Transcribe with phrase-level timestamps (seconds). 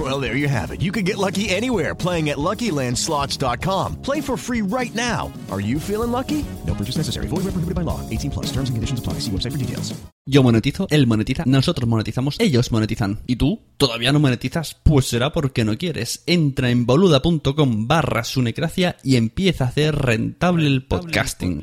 [0.00, 0.80] Well, there you have it.
[0.80, 3.96] You can get lucky anywhere playing at LuckyLandSlots.com.
[3.96, 5.30] Play for free right now.
[5.50, 6.42] Are you feeling lucky?
[6.66, 7.26] No purchase necessary.
[7.26, 8.00] Void where prohibited by law.
[8.08, 8.46] 18 plus.
[8.46, 9.14] Terms and conditions apply.
[9.20, 9.92] See website for details.
[10.26, 13.20] Yo monetizo, él monetiza, nosotros monetizamos, ellos monetizan.
[13.26, 13.62] ¿Y tú?
[13.78, 14.76] ¿Todavía no monetizas?
[14.82, 16.22] Pues será porque no quieres.
[16.26, 21.62] Entra en boluda.com barra sunecracia y empieza a hacer rentable el podcasting.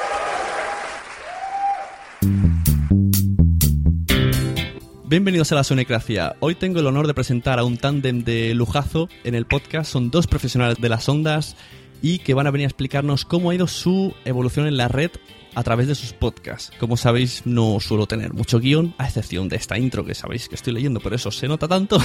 [5.11, 6.37] Bienvenidos a la Sonecracia.
[6.39, 9.91] Hoy tengo el honor de presentar a un tándem de lujazo en el podcast.
[9.91, 11.57] Son dos profesionales de las ondas
[12.01, 15.11] y que van a venir a explicarnos cómo ha ido su evolución en la red
[15.53, 16.71] a través de sus podcasts.
[16.79, 20.55] Como sabéis, no suelo tener mucho guion, a excepción de esta intro que sabéis que
[20.55, 21.97] estoy leyendo, por eso se nota tanto.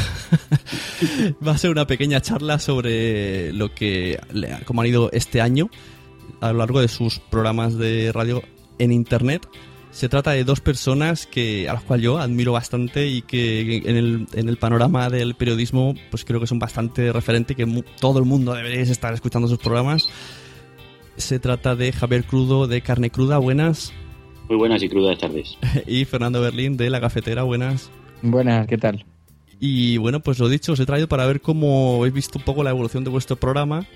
[1.47, 4.19] Va a ser una pequeña charla sobre lo que,
[4.65, 5.71] cómo han ido este año
[6.41, 8.43] a lo largo de sus programas de radio
[8.81, 9.47] en internet
[9.97, 13.97] se trata de dos personas que a las cuales yo admiro bastante y que en
[13.97, 17.67] el, en el panorama del periodismo pues creo que son bastante referente que
[17.99, 20.11] todo el mundo debería estar escuchando sus programas.
[21.17, 23.95] Se trata de Javier Crudo de Carne Cruda, buenas.
[24.51, 25.57] Muy buenas y crudas tardes.
[25.87, 27.91] y Fernando Berlín de La Cafetera, buenas.
[28.21, 29.07] Buenas, ¿qué tal?
[29.61, 32.63] Y bueno, pues lo dicho, os he traído para ver cómo habéis visto un poco
[32.63, 33.87] la evolución de vuestro programa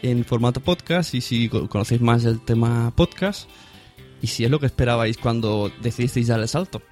[0.00, 3.46] en formato podcast y si conocéis más el tema podcast
[4.22, 6.82] y si es lo que esperabais cuando decidisteis dar el salto.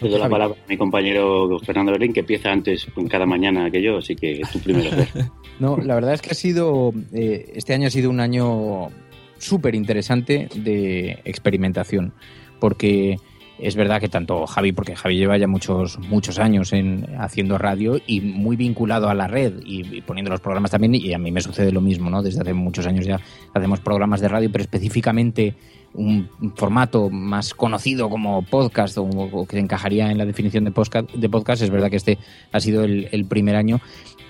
[0.00, 3.82] Le doy la palabra a mi compañero Fernando Berlín, que empieza antes cada mañana que
[3.82, 4.90] yo, así que tú primero.
[5.58, 8.90] no, la verdad es que ha sido, eh, este año ha sido un año
[9.38, 12.12] súper interesante de experimentación,
[12.60, 13.16] porque
[13.58, 18.00] es verdad que tanto Javi, porque Javi lleva ya muchos, muchos años en, haciendo radio
[18.06, 21.40] y muy vinculado a la red y, poniendo los programas también, y a mí me
[21.40, 22.22] sucede lo mismo, ¿no?
[22.22, 23.20] Desde hace muchos años ya
[23.52, 25.54] hacemos programas de radio, pero específicamente
[25.98, 31.70] un formato más conocido como podcast o, que encajaría en la definición de podcast, es
[31.70, 32.18] verdad que este
[32.52, 33.80] ha sido el, primer año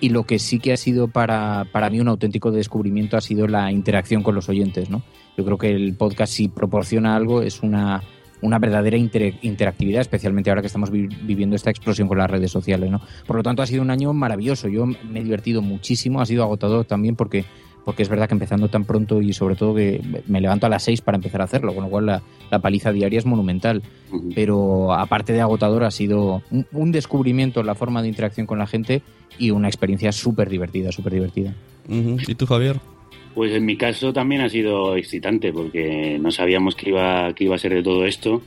[0.00, 3.46] y lo que sí que ha sido para, para mí un auténtico descubrimiento ha sido
[3.46, 5.02] la interacción con los oyentes, ¿no?
[5.36, 8.02] Yo creo que el podcast si proporciona algo es una
[8.40, 12.90] una verdadera interactividad, especialmente ahora que estamos viviendo esta explosión con las redes sociales.
[12.90, 13.00] ¿no?
[13.26, 14.68] Por lo tanto, ha sido un año maravilloso.
[14.68, 17.44] Yo me he divertido muchísimo, ha sido agotador también porque,
[17.88, 20.82] porque es verdad que empezando tan pronto y sobre todo que me levanto a las
[20.82, 23.80] seis para empezar a hacerlo, con lo cual la, paliza diaria es monumental.
[24.34, 28.66] Pero aparte de agotador, ha sido un, descubrimiento en la forma de interacción con la
[28.66, 29.00] gente
[29.38, 31.54] y una experiencia súper divertida, súper divertida.
[31.88, 32.76] ¿Y tú, Javier?
[33.34, 37.54] Pues en mi caso también ha sido excitante porque no sabíamos que iba, que iba
[37.54, 38.42] a ser de todo esto,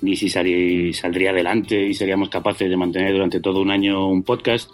[0.00, 4.70] ni si saldría adelante y seríamos capaces de mantener durante todo un año un podcast.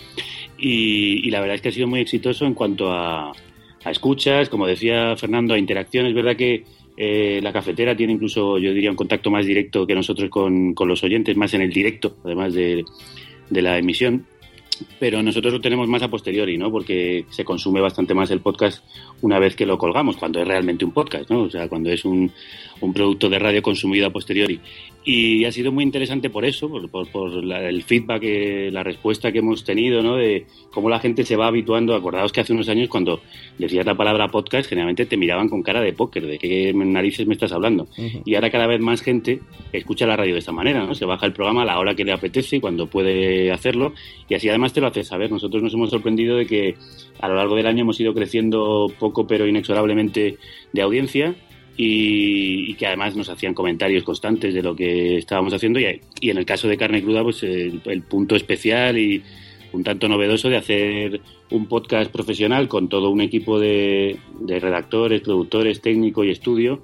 [0.56, 3.32] Y, la verdad es que ha sido muy exitoso en cuanto a,
[3.90, 6.06] escuchas, como decía Fernando, a interacción.
[6.06, 6.64] Es verdad que
[6.96, 11.02] eh, la cafetera tiene incluso, yo diría, un contacto más directo que nosotros con, los
[11.02, 12.84] oyentes, más en el directo, además de,
[13.50, 14.26] de la emisión
[14.98, 16.70] pero nosotros lo tenemos más a posteriori, ¿no?
[16.70, 18.84] Porque se consume bastante más el podcast
[19.20, 21.42] una vez que lo colgamos, cuando es realmente un podcast, ¿no?
[21.42, 22.30] O sea, cuando es un,
[22.80, 24.60] un producto de radio consumido a posteriori.
[25.04, 28.22] Y ha sido muy interesante por eso, por, por, el feedback,
[28.70, 30.14] la respuesta que hemos tenido, ¿no?
[30.14, 31.96] De cómo la gente se va habituando.
[31.96, 33.20] Acordaos que hace unos años cuando
[33.58, 37.34] decías la palabra podcast, generalmente te miraban con cara de póker, de qué narices me
[37.34, 37.88] estás hablando.
[38.24, 39.40] Y ahora cada vez más gente
[39.72, 40.94] escucha la radio de esta manera, ¿no?
[40.94, 43.94] Se baja el programa a la hora que le apetece, y cuando puede hacerlo,
[44.28, 45.32] y así además te lo hace saber.
[45.32, 46.76] Nosotros nos hemos sorprendido de que
[47.18, 50.38] a lo largo del año hemos ido creciendo poco pero inexorablemente
[50.72, 51.34] de audiencia
[51.76, 56.44] y, que además nos hacían comentarios constantes de lo que estábamos haciendo y, en el
[56.44, 59.22] caso de carne cruda pues el, punto especial y
[59.72, 61.20] un tanto novedoso de hacer
[61.50, 66.82] un podcast profesional con todo un equipo de, de redactores, productores, técnico y estudio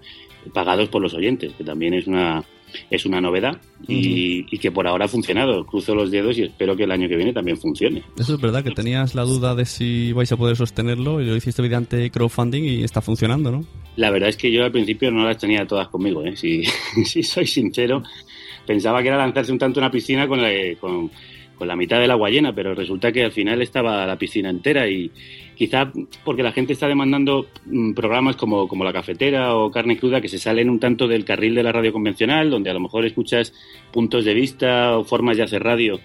[0.52, 2.44] pagados por los oyentes, que también es una,
[2.90, 5.64] es una novedad y, que por ahora ha funcionado.
[5.66, 8.02] Cruzo los dedos y espero que el año que viene también funcione.
[8.18, 11.36] Eso es verdad, que tenías la duda de si vais a poder sostenerlo y lo
[11.36, 13.64] hiciste mediante crowdfunding y está funcionando, ¿no?
[13.96, 16.36] La verdad es que yo al principio no las tenía todas conmigo, ¿eh?
[16.36, 16.62] si,
[17.04, 18.02] si soy sincero.
[18.66, 21.10] Pensaba que era lanzarse un tanto una piscina con la, con,
[21.56, 24.88] con la mitad del agua llena, pero resulta que al final estaba la piscina entera
[24.88, 25.10] y
[25.58, 25.92] quizá
[26.24, 30.28] porque la gente está demandando mm, programas como, como La Cafetera o Carne Cruda que
[30.28, 33.52] se salen un tanto del carril de la radio convencional, donde a lo mejor escuchas
[33.92, 35.98] puntos de vista o formas de hacer radio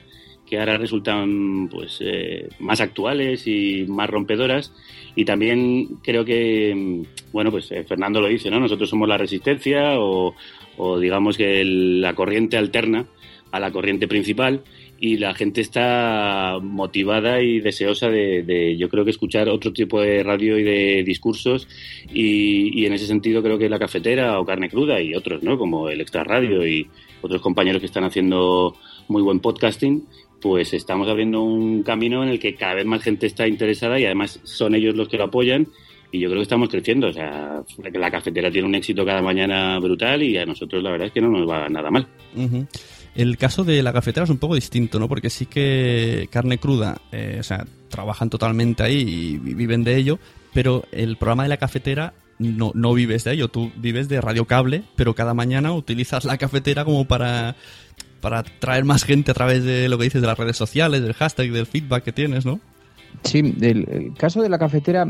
[0.47, 4.73] que ahora resultan pues eh, más actuales y más rompedoras.
[5.15, 9.19] Y también creo que mm, bueno pues eh, Fernando lo dice no nosotros somos la
[9.19, 10.33] resistencia o,
[10.99, 13.05] digamos que la corriente alterna
[13.53, 14.63] a la corriente principal
[14.99, 20.23] y la gente está motivada y deseosa de, yo creo que escuchar otro tipo de
[20.23, 21.67] radio y de discursos
[22.11, 25.59] y, en ese sentido creo que la cafetera o carne cruda y otros, ¿no?
[25.59, 26.87] Como el Extra Radio y
[27.21, 28.75] otros compañeros que están haciendo
[29.07, 30.03] muy buen podcasting,
[30.41, 34.05] pues estamos abriendo un camino en el que cada vez más gente está interesada y
[34.05, 35.67] además son ellos los que lo apoyan
[36.11, 37.09] y yo creo que estamos creciendo.
[37.09, 37.61] O sea,
[37.93, 41.21] la cafetera tiene un éxito cada mañana brutal y a nosotros la verdad es que
[41.21, 42.07] no nos va nada mal.
[43.15, 45.07] El caso de la cafetera es un poco distinto, ¿no?
[45.07, 50.19] Porque sí que carne cruda, eh, o sea, trabajan totalmente ahí y viven de ello,
[50.53, 54.45] pero el programa de la cafetera no, no vives de ello, tú vives de radio
[54.45, 57.55] cable, pero cada mañana utilizas la cafetera como para,
[58.19, 61.13] para traer más gente a través de lo que dices de las redes sociales, del
[61.13, 62.59] hashtag, del feedback que tienes, ¿no?
[63.23, 65.05] Sí, el, caso de la cafetera,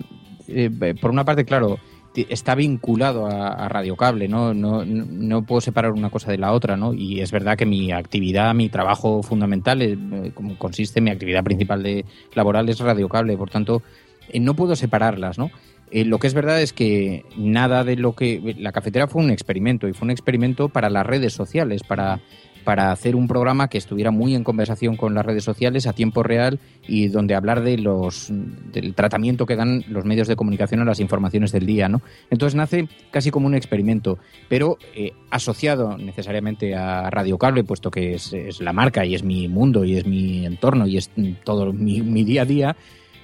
[0.48, 1.80] eh, por una parte, claro,
[2.16, 4.54] está vinculado a, Radio Cable, ¿no?
[4.54, 6.94] No, no puedo separar una cosa de la otra, ¿no?
[6.94, 9.98] Y es verdad que mi actividad, mi trabajo fundamental, eh,
[10.34, 13.82] como consiste, mi actividad principal de laboral es Radio Cable, por tanto,
[14.30, 15.50] eh, no puedo separarlas, ¿no?
[15.92, 18.56] Eh, lo que es verdad es que nada de lo que...
[18.58, 22.20] La cafetera fue un experimento y fue un experimento para las redes sociales, para
[22.64, 26.24] para hacer un programa que estuviera muy en conversación con las redes sociales a tiempo
[26.24, 30.86] real y donde hablar de los del tratamiento que dan los medios de comunicación a
[30.86, 32.02] las informaciones del día, ¿no?
[32.30, 34.18] Entonces nace casi como un experimento,
[34.50, 39.48] pero eh, asociado necesariamente a Radio Cable, puesto que es, la marca y es mi
[39.48, 41.12] mundo y es mi entorno y es
[41.44, 42.76] todo mi, mi día a día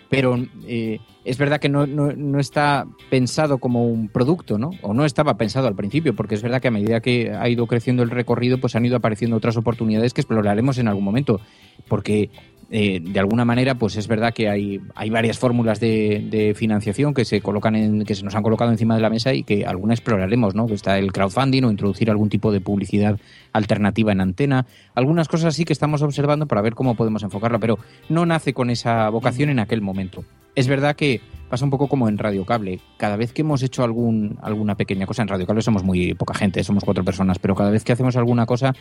[0.09, 4.71] pero eh, es verdad que no, no, no, está pensado como un producto, ¿no?
[4.81, 7.67] O no estaba pensado al principio, porque es verdad que a medida que ha ido
[7.67, 11.39] creciendo el recorrido, pues han ido apareciendo otras oportunidades que exploraremos en algún momento,
[11.87, 12.31] porque
[12.71, 17.25] eh, de alguna manera, pues es verdad que hay, hay varias fórmulas de, financiación que
[17.25, 19.93] se colocan en, que se nos han colocado encima de la mesa y que alguna
[19.93, 20.67] exploraremos, ¿no?
[20.67, 23.19] Está el crowdfunding o introducir algún tipo de publicidad
[23.53, 27.79] alternativa en antena, algunas cosas así que estamos observando para ver cómo podemos enfocarlo, pero
[28.07, 30.23] no nace con esa vocación en aquel momento.
[30.55, 32.79] Es verdad que pasa un poco como en Radio Cable.
[32.97, 36.33] Cada vez que hemos hecho algún, alguna pequeña cosa, en Radio Cable somos muy poca
[36.35, 38.73] gente, somos cuatro personas, pero cada vez que hacemos alguna cosa,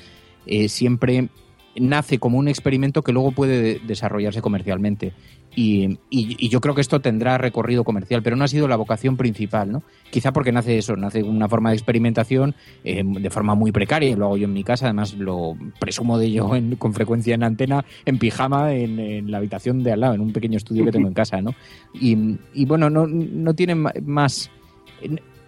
[0.46, 1.28] eh, siempre
[1.80, 5.12] nace como un experimento que luego puede desarrollarse comercialmente.
[5.54, 5.98] Y,
[6.48, 9.82] yo creo que esto tendrá recorrido comercial, pero no ha sido la vocación principal, ¿no?
[10.10, 12.54] Quizá porque nace eso, nace una forma de experimentación
[12.84, 16.26] eh, de forma muy precaria, lo hago yo en mi casa, además lo presumo de
[16.26, 20.32] ello con frecuencia en antena, en pijama, en, la habitación de al lado, en un
[20.32, 21.54] pequeño estudio que tengo en casa, ¿no?
[21.92, 24.50] Y, y bueno, no, no tiene más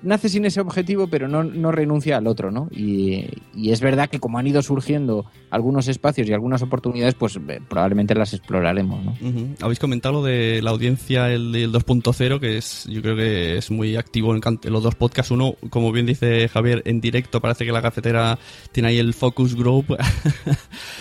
[0.03, 2.69] nace sin ese objetivo, pero no, no renuncia al otro, ¿no?
[2.71, 3.27] Y,
[3.71, 8.15] es verdad que como han ido surgiendo algunos espacios y algunas oportunidades, pues eh, probablemente
[8.15, 9.15] las exploraremos, ¿no?
[9.61, 13.97] Habéis comentado lo de la audiencia, el, 2.0, que es, yo creo que es muy
[13.97, 15.31] activo en, los dos podcasts.
[15.31, 18.39] Uno, como bien dice Javier, en directo parece que la cafetera
[18.73, 19.97] tiene ahí el focus group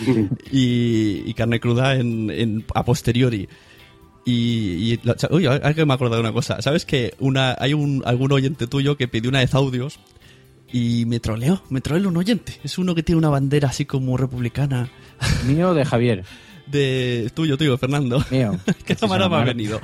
[0.52, 3.48] y, carne cruda en, en a posteriori.
[4.24, 5.00] Y, y
[5.30, 6.60] uy, que me he acordado de una cosa.
[6.62, 9.98] ¿Sabes que una, hay un, algún oyente tuyo que pidió una vez audios
[10.72, 11.62] y me troleó?
[11.70, 12.60] Me troleó un oyente.
[12.62, 14.90] Es uno que tiene una bandera así como republicana.
[15.46, 16.24] ¿Mío de Javier?
[16.66, 18.24] De tuyo, tuyo, Fernando.
[18.30, 18.58] Mío.
[18.84, 19.80] ¿Qué cámara me ha venido?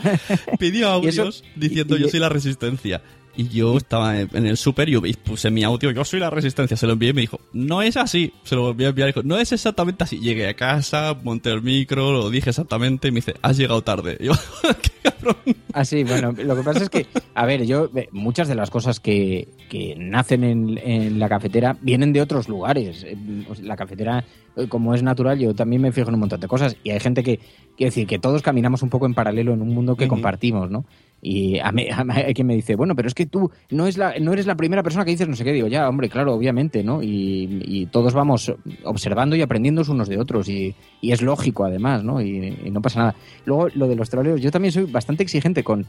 [0.58, 3.02] Pidió audios diciendo yo soy la resistencia.
[3.36, 6.86] Y yo estaba en el súper y puse mi audio, yo soy la resistencia, se
[6.86, 9.22] lo envié y me dijo, no es así, se lo volví a enviar y dijo,
[9.22, 10.18] no es exactamente así.
[10.18, 14.16] Llegué a casa, monté el micro, lo dije exactamente y me dice, has llegado tarde.
[14.20, 14.32] Y yo,
[14.82, 15.36] qué cabrón.
[15.74, 19.00] Así, ah, bueno, lo que pasa es que, a ver, yo, muchas de las cosas
[19.00, 23.04] que, que nacen en, en la cafetera vienen de otros lugares.
[23.04, 23.16] Eh,
[23.62, 24.24] la cafetera,
[24.56, 27.00] eh, como es natural, yo también me fijo en un montón de cosas y hay
[27.00, 27.38] gente que,
[27.76, 30.86] quiere decir, que todos caminamos un poco en paralelo en un mundo que compartimos, ¿no?
[31.28, 34.14] Y a mí, hay quien me dice, bueno, pero es que tú no, es la,
[34.20, 35.52] no eres la primera persona que dices no sé qué.
[35.52, 37.00] Digo, ya, hombre, claro, obviamente, ¿no?
[37.02, 38.54] Y, todos vamos
[38.84, 40.48] observando y aprendiendo unos de otros.
[40.48, 42.20] Y, es lógico, además, ¿no?
[42.20, 43.16] Y, no pasa nada.
[43.44, 45.86] Luego, lo de los troleos, yo también soy bastante exigente con...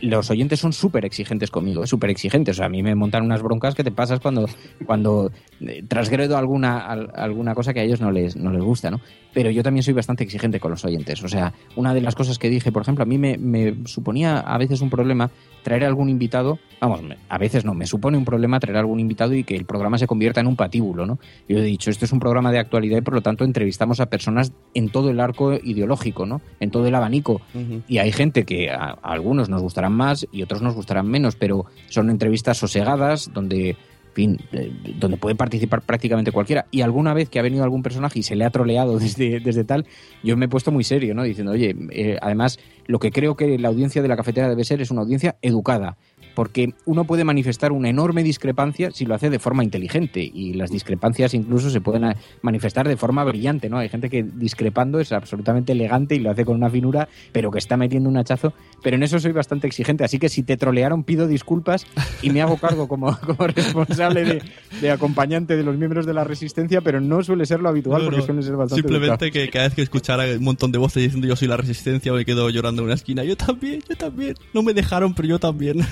[0.00, 2.56] Los oyentes son súper exigentes conmigo, súper exigentes.
[2.56, 4.48] O sea, a mí me montan unas broncas que te pasas cuando,
[4.86, 5.30] cuando
[5.60, 9.00] eh, transgredo alguna, alguna cosa que a ellos no les, no les gusta, ¿no?
[9.34, 11.22] Pero yo también soy bastante exigente con los oyentes.
[11.22, 14.38] O sea, una de las cosas que dije, por ejemplo, a mí me, me suponía
[14.40, 15.30] a veces es un problema
[15.62, 19.44] traer algún invitado, vamos, a veces no, me supone un problema traer algún invitado y
[19.44, 21.18] que el programa se convierta en un patíbulo, ¿no?
[21.48, 24.06] Yo he dicho, esto es un programa de actualidad y por lo tanto entrevistamos a
[24.06, 26.40] personas en todo el arco ideológico, ¿no?
[26.60, 27.40] En todo el abanico.
[27.86, 31.66] Y hay gente que a, algunos nos gustarán más y otros nos gustarán menos, pero
[31.88, 33.76] son entrevistas sosegadas donde
[34.18, 36.66] eh, donde puede participar prácticamente cualquiera.
[36.72, 39.64] Y alguna vez que ha venido algún personaje y se le ha troleado desde, desde
[39.64, 39.86] tal,
[40.24, 41.22] yo me he puesto muy serio, ¿no?
[41.22, 42.58] Diciendo, oye, eh, además,
[42.88, 45.96] lo que creo que la audiencia de la cafetera debe ser es una audiencia educada
[46.38, 50.70] porque uno puede manifestar una enorme discrepancia si lo hace de forma inteligente y las
[50.70, 53.78] discrepancias incluso se pueden manifestar de forma brillante, ¿no?
[53.78, 57.58] Hay gente que discrepando es absolutamente elegante y lo hace con una finura, pero que
[57.58, 58.52] está metiendo un hachazo,
[58.84, 61.84] pero en eso soy bastante exigente, así que si te trolearon pido disculpas
[62.22, 64.40] y me hago cargo como, como responsable
[64.80, 68.22] de, acompañante de los miembros de la resistencia, pero no suele ser lo habitual porque
[68.22, 71.34] suele ser bastante Simplemente que cada vez que escuchara un montón de voces diciendo yo
[71.34, 74.74] soy la resistencia me quedo llorando en una esquina, yo también, yo también, no me
[74.74, 75.86] dejaron, pero yo también.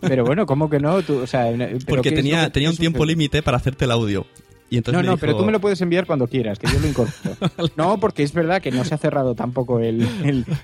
[0.00, 1.02] Pero bueno, ¿cómo que no?
[1.02, 1.46] Tú, o sea,
[1.86, 4.26] Porque tenía, tenía un tiempo límite para hacerte el audio.
[4.74, 6.88] Y entonces no, no, pero tú me lo puedes enviar cuando quieras, que yo lo
[6.88, 7.36] incorporo.
[7.76, 10.04] no, porque es verdad que no se ha cerrado tampoco el...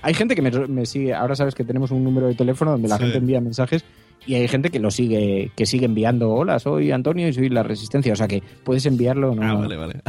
[0.01, 2.97] Hay gente que me, sigue, ahora sabes que tenemos un número de teléfono donde la
[2.97, 3.85] gente envía mensajes
[4.27, 7.63] y hay gente que lo sigue que sigue enviando hola soy Antonio y soy la
[7.63, 10.01] resistencia o sea que puedes enviarlo ah vale vale.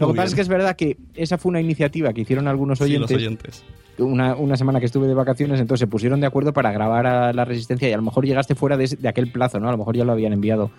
[0.00, 2.80] Lo que pasa es que es verdad que esa fue una iniciativa que hicieron algunos
[2.80, 3.64] oyentes, sí, los oyentes.
[3.98, 7.32] Una, una, semana que estuve de vacaciones entonces se pusieron de acuerdo para grabar a
[7.32, 9.78] la resistencia y a lo mejor llegaste fuera de, de aquel plazo no a lo
[9.78, 10.72] mejor ya lo habían enviado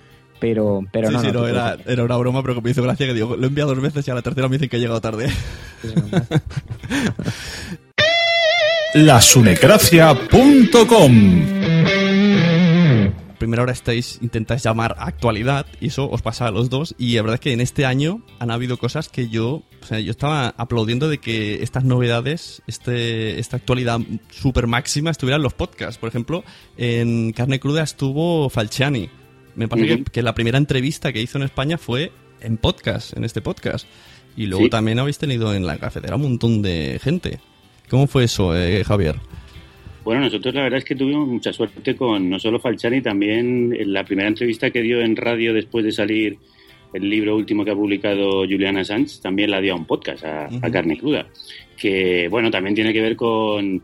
[0.44, 3.08] pero, pero sí, no, sí, no, era, era, una broma, pero que me hizo gracia
[3.08, 4.80] que digo, lo he enviado dos veces y a la tercera me dicen que he
[4.82, 5.32] llegado tarde.
[8.94, 11.46] Lasunecracia.com
[13.38, 17.22] Primero ahora estáis, intentáis llamar actualidad y eso os pasa a los dos y la
[17.22, 20.54] verdad es que en este año han habido cosas que yo, o sea, yo estaba
[20.58, 25.98] aplaudiendo de que estas novedades, este, esta actualidad super máxima estuvieran en los podcasts.
[25.98, 26.44] Por ejemplo,
[26.76, 29.23] en Carne Cruda estuvo Falciani.
[29.56, 33.42] Me parece que, la primera entrevista que hizo en España fue en podcast, en este
[33.42, 33.88] podcast.
[34.36, 37.40] Y luego también habéis tenido en la cafetera un montón de gente.
[37.90, 39.18] ¿Cómo fue eso, eh, Javier?
[40.04, 43.94] Bueno, nosotros la verdad es que tuvimos mucha suerte con no solo Falciani, también en
[43.94, 46.38] la primera entrevista que dio en radio después de salir
[46.94, 50.46] el libro último que ha publicado Juliana Sanz, también la dio a un podcast, a,
[50.46, 51.28] a Carne Cruda,
[51.78, 53.82] que bueno, también tiene que ver con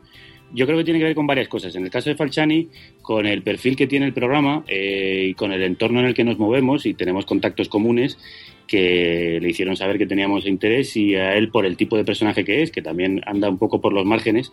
[0.54, 1.76] yo creo que tiene que ver con varias cosas.
[1.76, 2.68] En el caso de Falciani,
[3.02, 6.24] con el perfil que tiene el programa eh, y con el entorno en el que
[6.24, 8.18] nos movemos y tenemos contactos comunes
[8.68, 12.46] que le hicieron saber que teníamos interés y a él por el tipo de personaje
[12.46, 14.52] que es, que también anda un poco por los márgenes,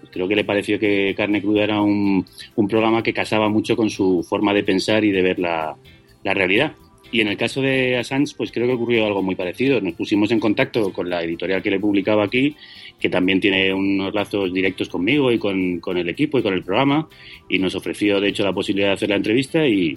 [0.00, 3.74] pues creo que le pareció que Carne Cruda era un, un, programa que casaba mucho
[3.74, 5.76] con su forma de pensar y de ver la,
[6.22, 6.72] la realidad.
[7.10, 9.80] Y en el caso de Assange, pues creo que ocurrió algo muy parecido.
[9.80, 12.54] Nos pusimos en contacto con la editorial que le publicaba aquí
[13.00, 17.08] que también tiene unos lazos directos conmigo y con, el equipo y con el programa,
[17.48, 19.96] y nos ofreció, de hecho, la posibilidad de hacer la entrevista y,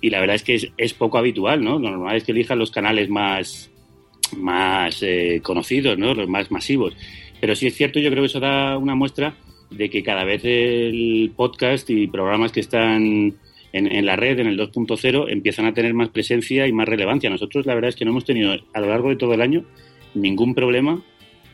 [0.00, 1.78] y la verdad es que es, poco habitual, ¿no?
[1.78, 3.70] Lo normal es que elijan los canales más,
[4.36, 6.14] más eh, conocidos, ¿no?
[6.14, 6.96] Los más masivos.
[7.40, 9.36] Pero sí es cierto, yo creo que eso da una muestra
[9.70, 13.36] de que cada vez el podcast y programas que están
[13.72, 17.30] en, en la red, en el 2.0, empiezan a tener más presencia y más relevancia.
[17.30, 19.64] Nosotros la verdad es que no hemos tenido a lo largo de todo el año
[20.14, 21.04] ningún problema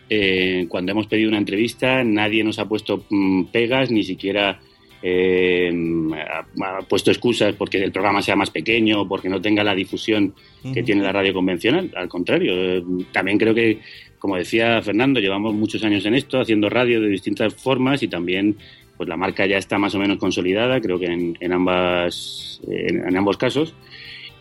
[0.09, 4.61] eh, cuando hemos pedido una entrevista nadie nos ha puesto mm, pegas, ni siquiera
[5.03, 5.71] eh,
[6.13, 10.35] ha, puesto excusas porque el programa sea más pequeño o porque no tenga la difusión
[10.73, 11.93] que tiene la radio convencional.
[11.95, 12.83] Al contrario, eh,
[13.13, 13.81] también creo que,
[14.19, 18.57] como decía Fernando, llevamos muchos años en esto, haciendo radio de distintas formas y también
[18.97, 23.37] pues la marca ya está más o menos consolidada, creo que en, ambas, en, ambos
[23.37, 23.75] casos.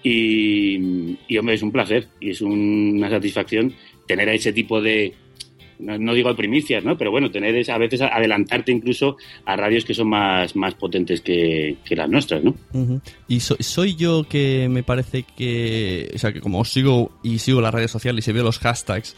[0.02, 3.74] Y, y, hombre, es un placer y es una satisfacción
[4.08, 5.14] tener a ese tipo de,
[5.80, 6.98] no, digo primicias, ¿no?
[6.98, 11.78] Pero bueno, tener a veces adelantarte incluso a radios que son más, más potentes que,
[11.90, 12.56] las nuestras, ¿no?
[13.28, 17.74] Y soy yo que me parece que, o sea, que como sigo y sigo las
[17.74, 19.16] redes sociales y veo los hashtags,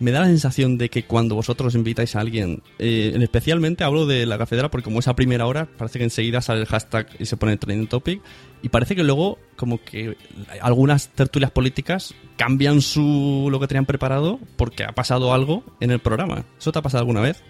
[0.00, 4.26] me da la sensación de que cuando vosotros invitáis a alguien, eh, especialmente hablo de
[4.26, 7.26] la cafedera porque como es a primera hora, parece que enseguida sale el hashtag y
[7.26, 8.22] se pone trending topic
[8.62, 10.16] y parece que luego como que
[10.60, 15.98] algunas tertulias políticas cambian su lo que tenían preparado porque ha pasado algo en el
[15.98, 16.44] programa.
[16.58, 17.42] ¿Eso te ha pasado alguna vez?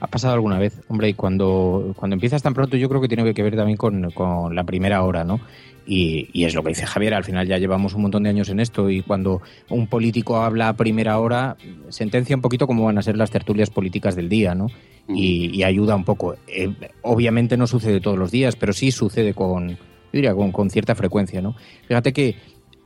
[0.00, 3.32] Ha pasado alguna vez, hombre, y cuando, cuando empiezas tan pronto yo creo que tiene
[3.32, 5.40] que ver también con, con la primera hora, ¿no?
[5.86, 8.60] Y, es lo que dice Javier, al final ya llevamos un montón de años en
[8.60, 11.56] esto y cuando un político habla a primera hora,
[11.90, 14.68] sentencia un poquito cómo van a ser las tertulias políticas del día, ¿no?
[15.08, 16.36] Y, ayuda un poco.
[16.46, 19.76] Eh, obviamente no sucede todos los días, pero sí sucede con,
[20.12, 21.54] diría, con, con cierta frecuencia, ¿no?
[21.86, 22.36] Fíjate que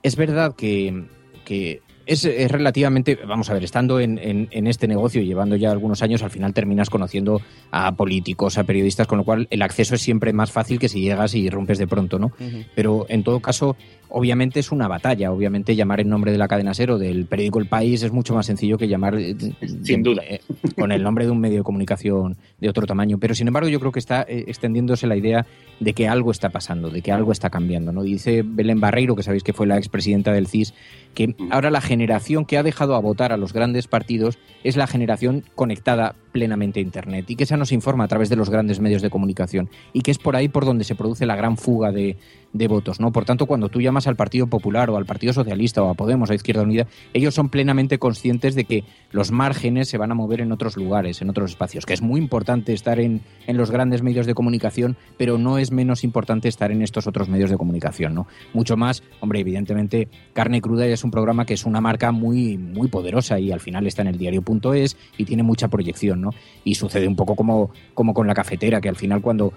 [0.03, 1.05] es verdad que,
[1.45, 6.03] que es, relativamente, vamos a ver, estando en, en, este negocio y llevando ya algunos
[6.03, 7.41] años, al final terminas conociendo
[7.71, 11.01] a políticos, a periodistas, con lo cual el acceso es siempre más fácil que si
[11.03, 12.33] llegas y rompes de pronto, ¿no?
[12.75, 13.77] Pero en todo caso,
[14.11, 15.33] obviamente es una batalla.
[15.33, 18.47] Obviamente llamar en nombre de la cadena Cero del periódico El País es mucho más
[18.47, 19.37] sencillo que llamar eh,
[19.83, 20.41] sin duda eh,
[20.77, 23.19] con el nombre de un medio de comunicación de otro tamaño.
[23.19, 25.47] Pero sin embargo yo creo que está eh, extendiéndose la idea
[25.81, 27.93] de que algo está pasando, de que algo está cambiando.
[27.93, 28.03] ¿no?
[28.03, 30.75] Dice Belén Barreiro, que sabéis que fue la expresidenta del CIS,
[31.15, 34.87] que ahora la generación que ha dejado a votar a los grandes partidos es la
[34.87, 38.81] generación conectada plenamente a Internet y que esa nos informa a través de los grandes
[38.81, 41.91] medios de comunicación y que es por ahí por donde se produce la gran fuga
[41.91, 42.17] de,
[42.53, 43.01] de votos.
[43.01, 43.13] ¿no?
[43.13, 46.31] Por tanto, cuando tú llamas al Partido Popular o al Partido Socialista o a Podemos,
[46.31, 50.41] a Izquierda Unida, ellos son plenamente conscientes de que los márgenes se van a mover
[50.41, 54.03] en otros lugares, en otros espacios, que es muy importante estar en, en los grandes
[54.03, 58.15] medios de comunicación, pero no es menos importante estar en estos otros medios de comunicación.
[58.15, 58.27] ¿no?
[58.55, 62.89] Mucho más, hombre, evidentemente, Carne Cruda es un programa que es una marca muy, muy
[62.89, 66.21] poderosa y al final está en el diario.es y tiene mucha proyección.
[66.21, 66.31] ¿no?
[66.65, 69.53] Y sucede un poco como, como con la cafetera, que al final cuando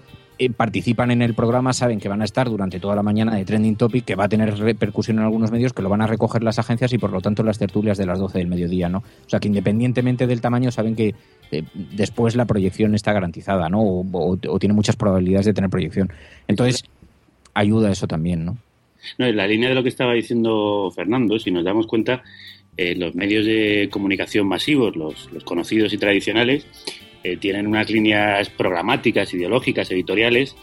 [0.49, 3.75] participan en el programa saben que van a estar durante toda la mañana de Trending
[3.75, 6.57] Topic, que va a tener repercusión en algunos medios, que lo van a recoger las
[6.57, 8.99] agencias y por lo tanto las tertulias de las 12 del mediodía, ¿no?
[8.99, 11.13] O sea que independientemente del tamaño saben que
[11.51, 13.81] eh, después la proyección está garantizada, ¿no?
[13.81, 16.11] O, tiene muchas probabilidades de tener proyección.
[16.47, 16.83] Entonces,
[17.53, 18.57] ayuda eso también, ¿no?
[19.17, 22.23] No, en la línea de lo que estaba diciendo Fernando, si nos damos cuenta,
[22.77, 26.65] eh, los medios de comunicación masivos, los conocidos y tradicionales,
[27.23, 30.55] eh, tienen unas líneas programáticas, ideológicas, editoriales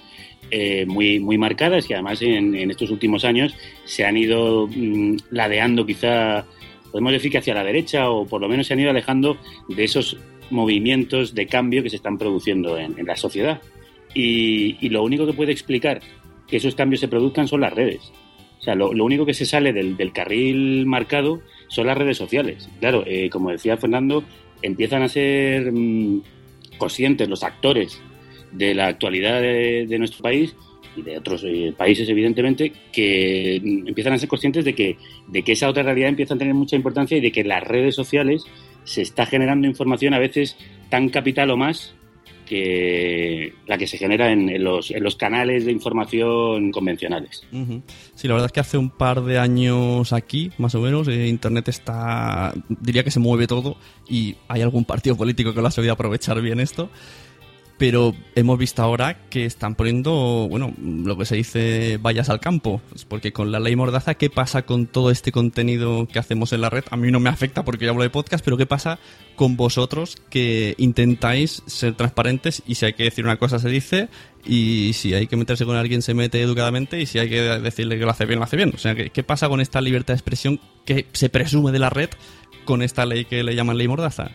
[0.51, 5.85] eh, muy, muy marcadas y además en, estos últimos años se han ido mm, ladeando
[5.85, 6.47] quizá,
[6.91, 9.37] podemos decir que hacia la derecha o por lo menos se han ido alejando
[9.69, 10.17] de esos
[10.51, 13.61] movimientos de cambio que se están produciendo en, la sociedad.
[14.15, 16.01] Y, lo único que puede explicar
[16.47, 18.11] que esos cambios se produzcan son las redes.
[18.59, 22.71] O sea, lo, único que se sale del, carril marcado son las redes sociales.
[22.81, 24.25] Claro, eh, como decía Fernando,
[24.63, 26.23] empiezan a ser mm,
[26.79, 28.01] conscientes los actores
[28.53, 30.55] de la actualidad de, nuestro país
[30.97, 35.53] y de otros eh, países, evidentemente, que empiezan a ser conscientes de que, de que
[35.53, 38.45] esa otra realidad empieza a tener mucha importancia y de que las redes sociales
[38.85, 40.57] se está generando información a veces
[40.89, 41.95] tan capital o más
[42.49, 47.43] que la que se genera en, los, en los canales de información convencionales.
[48.15, 51.29] Sí, la verdad es que hace un par de años aquí, más o menos, eh,
[51.29, 53.77] Internet está, diría que se mueve todo
[54.09, 56.89] y hay algún partido político que lo ha sabido aprovechar bien esto
[57.79, 62.83] pero hemos visto ahora que están poniendo, bueno, lo que se dice vayas al campo,
[62.91, 66.61] pues porque con la ley Mordaza, ¿qué pasa con todo este contenido que hacemos en
[66.61, 66.85] la red?
[66.91, 68.99] A mí no me afecta porque yo hablo de podcast, pero ¿qué pasa
[69.37, 74.09] con vosotros que intentáis ser transparentes y si hay que decir una cosa se dice
[74.45, 77.97] y si hay que meterse con alguien se mete educadamente y si hay que decirle
[77.97, 78.73] que lo hace bien, lo hace bien?
[78.75, 81.91] O sea, ¿qué, qué pasa con esta libertad de expresión que se presume de la
[81.91, 82.11] red
[82.65, 84.33] con esta ley que le llaman ley Mordaza?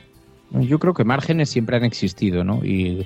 [0.51, 2.63] Yo creo que márgenes siempre han existido, ¿no?
[2.63, 3.05] Y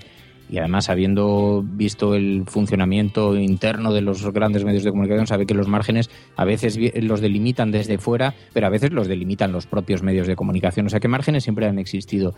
[0.50, 5.54] y además habiendo visto el funcionamiento interno de los grandes medios de comunicación, sabe que
[5.54, 10.04] los márgenes a veces los delimitan desde fuera, pero a veces los delimitan los propios
[10.04, 10.86] medios de comunicación.
[10.86, 12.34] O sea que márgenes siempre han existido.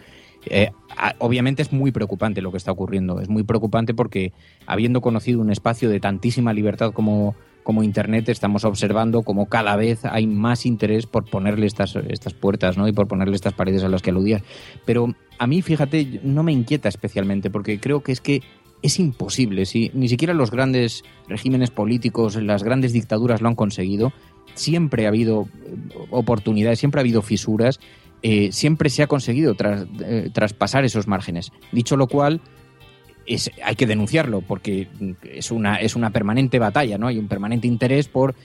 [0.45, 0.72] Eh,
[1.19, 3.19] obviamente es muy preocupante lo que está ocurriendo.
[3.19, 4.34] Es muy preocupante porque
[4.65, 7.36] habiendo conocido un espacio de tantísima libertad como,
[7.69, 12.79] como Internet, estamos observando como cada vez hay más interés por ponerle estas, estas puertas
[12.79, 12.88] ¿no?
[12.88, 14.41] y por ponerle estas paredes a las que aludías.
[14.86, 18.41] Pero a mí, fíjate, no me inquieta especialmente porque creo que es que
[18.82, 19.67] es imposible.
[19.67, 24.13] Si ni siquiera los grandes regímenes políticos, las grandes dictaduras lo han conseguido,
[24.55, 25.75] siempre ha habido eh,
[26.10, 27.79] oportunidades, siempre ha habido fisuras,
[28.23, 31.51] eh, siempre se ha conseguido eh, traspasar esos márgenes.
[31.71, 32.41] Dicho lo cual,
[33.63, 34.87] hay que denunciarlo porque
[35.23, 37.07] es una, es una permanente batalla, ¿no?
[37.07, 38.35] Hay un permanente interés por,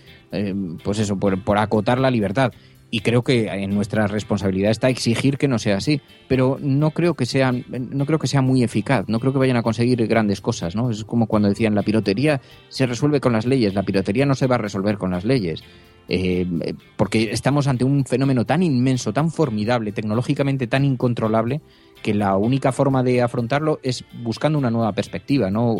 [0.82, 2.52] pues eso, por, por acotar la libertad
[2.94, 7.14] y creo que en nuestra responsabilidad está exigir que no sea así, pero no creo
[7.14, 10.40] que sea no creo que sea muy eficaz, no creo que vayan a conseguir grandes
[10.40, 10.90] cosas, ¿no?
[10.90, 14.46] Es como cuando decían la piratería se resuelve con las leyes, la piratería no se
[14.46, 15.64] va a resolver con las leyes.
[16.08, 16.46] Eh,
[16.96, 21.60] porque estamos ante un fenómeno tan inmenso, tan formidable, tecnológicamente tan incontrolable,
[22.02, 25.76] que la única forma de afrontarlo es buscando una nueva perspectiva, ¿no?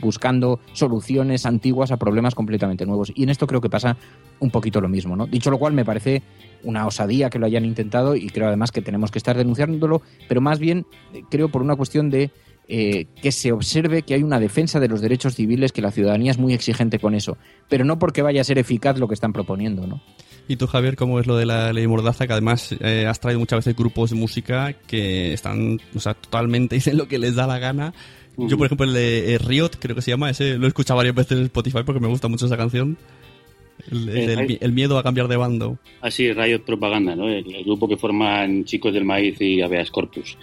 [0.00, 3.12] buscando soluciones antiguas a problemas completamente nuevos.
[3.14, 3.98] Y en esto creo que pasa
[4.40, 5.16] un poquito lo mismo.
[5.16, 5.26] ¿no?
[5.26, 6.22] Dicho lo cual, me parece
[6.62, 10.40] una osadía que lo hayan intentado y creo además que tenemos que estar denunciándolo, pero
[10.40, 12.30] más bien eh, creo por una cuestión de
[12.68, 16.32] eh, que se observe que hay una defensa de los derechos civiles, que la ciudadanía
[16.32, 19.32] es muy exigente con eso, pero no porque vaya a ser eficaz lo que están
[19.32, 20.02] proponiendo, ¿no?
[20.48, 22.26] ¿Y tú, Javier, cómo es lo de la ley Mordaza?
[22.26, 26.74] Que además eh, has traído muchas veces grupos de música que están, o sea, totalmente
[26.76, 27.94] dicen lo que les da la gana.
[28.38, 31.14] Yo, por ejemplo, el de Riot, creo que se llama, ese lo he escuchado varias
[31.14, 32.98] veces en Spotify porque me gusta mucho esa canción.
[33.90, 35.78] Eh, el, miedo a cambiar de bando.
[36.00, 37.28] Así, Riot Propaganda, ¿no?
[37.28, 40.36] El, grupo que forman Chicos del Maíz y Aveas Corpus.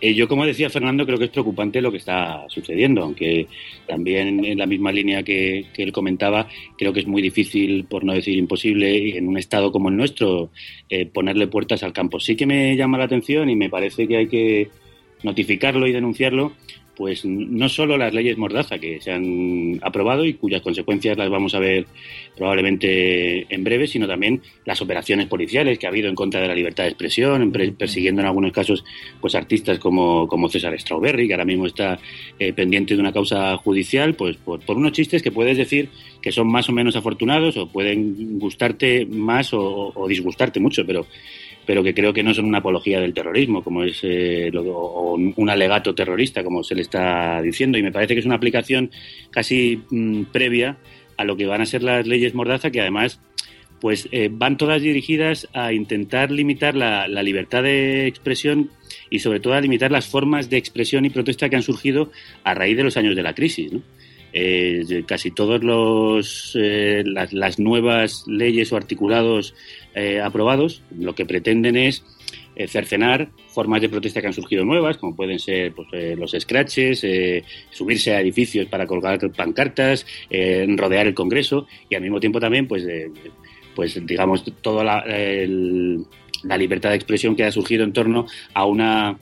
[0.00, 3.46] Eh, yo, como decía Fernando, creo que es preocupante lo que está sucediendo, aunque
[3.86, 8.12] también en la misma línea que, él comentaba, creo que es muy difícil, por no
[8.12, 10.50] decir imposible, en un estado como el nuestro,
[10.88, 12.20] eh, ponerle puertas al campo.
[12.20, 14.70] Sí que me llama la atención y me parece que hay que
[15.22, 16.52] notificarlo y denunciarlo
[16.96, 21.54] pues no solo las leyes Mordaza que se han aprobado y cuyas consecuencias las vamos
[21.54, 21.86] a ver
[22.36, 26.54] probablemente en breve, sino también las operaciones policiales que ha habido en contra de la
[26.54, 28.84] libertad de expresión, persiguiendo en algunos casos
[29.20, 31.98] pues artistas como, como César Strawberry, que ahora mismo está
[32.38, 35.88] eh, pendiente de una causa judicial, pues por, unos chistes que puedes decir
[36.20, 41.06] que son más o menos afortunados o pueden gustarte más o disgustarte mucho, pero
[41.64, 45.50] pero que creo que no son una apología del terrorismo, como es eh, o un
[45.50, 47.78] alegato terrorista, como se le está diciendo.
[47.78, 48.90] Y me parece que es una aplicación
[49.30, 50.76] casi mm, previa
[51.16, 53.20] a lo que van a ser las leyes Mordaza, que además
[53.80, 58.70] pues eh, van todas dirigidas a intentar limitar la, libertad de expresión
[59.10, 62.12] y sobre todo a limitar las formas de expresión y protesta que han surgido
[62.44, 63.72] a raíz de los años de la crisis.
[64.34, 69.54] Eh, casi todas las, las, nuevas leyes o articulados
[69.94, 72.04] eh, aprobados lo que pretenden es
[72.54, 76.34] eh, cercenar formas de protesta que han surgido nuevas, como pueden ser pues, eh, los
[76.38, 77.06] scratches,
[77.70, 82.86] subirse a edificios para colgar pancartas, rodear el Congreso y al mismo tiempo también, pues,
[83.74, 85.04] pues digamos, toda la,
[86.44, 89.18] la libertad de expresión que ha surgido en torno a una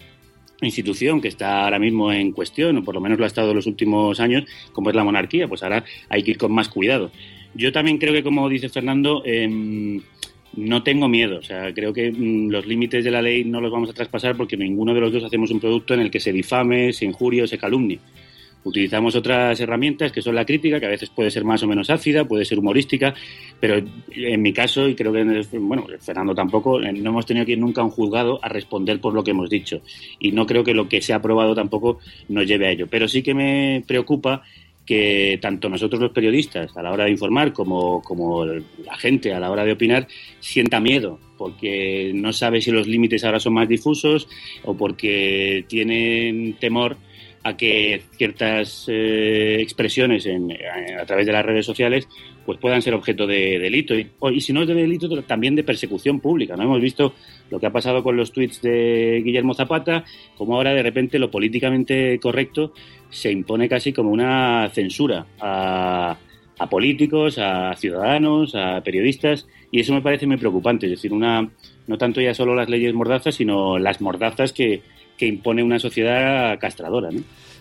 [0.63, 3.57] institución que está ahora mismo en cuestión, o por lo menos lo ha estado en
[3.57, 7.11] los últimos años, como es la monarquía, pues ahora hay que ir con más cuidado.
[7.55, 10.01] Yo también creo que, como dice Fernando, eh,
[10.57, 13.71] no tengo miedo, o sea, creo que mm, los límites de la ley no los
[13.71, 16.33] vamos a traspasar porque ninguno de los dos hacemos un producto en el que se
[16.33, 18.01] difame, se injurie o se calumnie.
[18.63, 21.89] Utilizamos otras herramientas que son la crítica, que a veces puede ser más o menos
[21.89, 23.15] ácida, puede ser humorística,
[23.59, 27.53] pero en mi caso, y creo que, bueno, Fernando tampoco, eh, no hemos tenido que
[27.53, 29.81] ir nunca a un juzgado a responder por lo que hemos dicho.
[30.19, 32.87] Y no creo que lo que se ha aprobado tampoco nos lleve a ello.
[32.87, 34.43] Pero sí que me preocupa
[34.91, 39.39] que tanto nosotros los periodistas a la hora de informar como, como la gente a
[39.39, 40.09] la hora de opinar
[40.41, 44.27] sienta miedo porque no sabe si los límites ahora son más difusos
[44.65, 46.97] o porque tienen temor
[47.45, 50.51] a que ciertas eh, expresiones en,
[51.01, 52.09] a través de las redes sociales
[52.45, 53.95] pues puedan ser objeto de delito.
[53.95, 57.15] Y, y, si no es de delito también de persecución pública no hemos visto
[57.51, 60.05] lo que ha pasado con los tweets de Guillermo Zapata
[60.37, 62.73] como ahora de repente lo políticamente correcto
[63.11, 66.17] se impone casi como una censura a,
[66.71, 71.49] políticos a ciudadanos a periodistas y eso me parece muy preocupante es decir una
[71.87, 74.83] no tanto ya solo las leyes mordazas sino las mordazas que
[75.21, 77.11] que impone una sociedad castradora.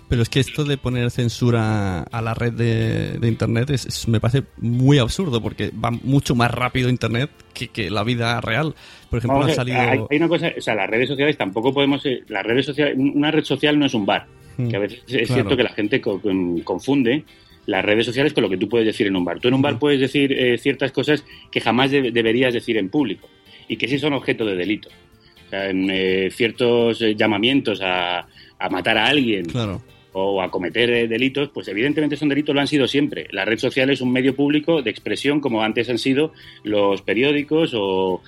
[0.09, 4.43] Pero es que esto de poner censura a la red de, Internet es, me parece
[4.57, 8.73] muy absurdo porque va mucho más rápido Internet que, la vida real.
[9.09, 9.79] Por ejemplo, Vamos, ha salido...
[9.79, 12.03] Hay, una cosa, o sea, las redes sociales tampoco podemos...
[12.07, 14.25] eh, Las redes sociales, una red social no es un bar.
[14.57, 15.33] Mm, Que a veces es claro.
[15.35, 17.23] cierto que la gente co- con- confunde
[17.67, 19.39] las redes sociales con lo que tú puedes decir en un bar.
[19.39, 22.89] Tú en un bar puedes decir eh, ciertas cosas que jamás de- deberías decir en
[22.89, 23.29] público
[23.67, 24.89] y que sí son objeto de delito.
[25.45, 28.25] O sea, en, eh, ciertos eh, llamamientos a,
[28.57, 29.83] a matar a alguien Claro.
[30.13, 33.27] O a cometer eh, delitos, pues evidentemente son delitos, lo han sido siempre.
[33.31, 37.73] La red social es un medio público de expresión como antes han sido los periódicos
[37.75, 38.21] o,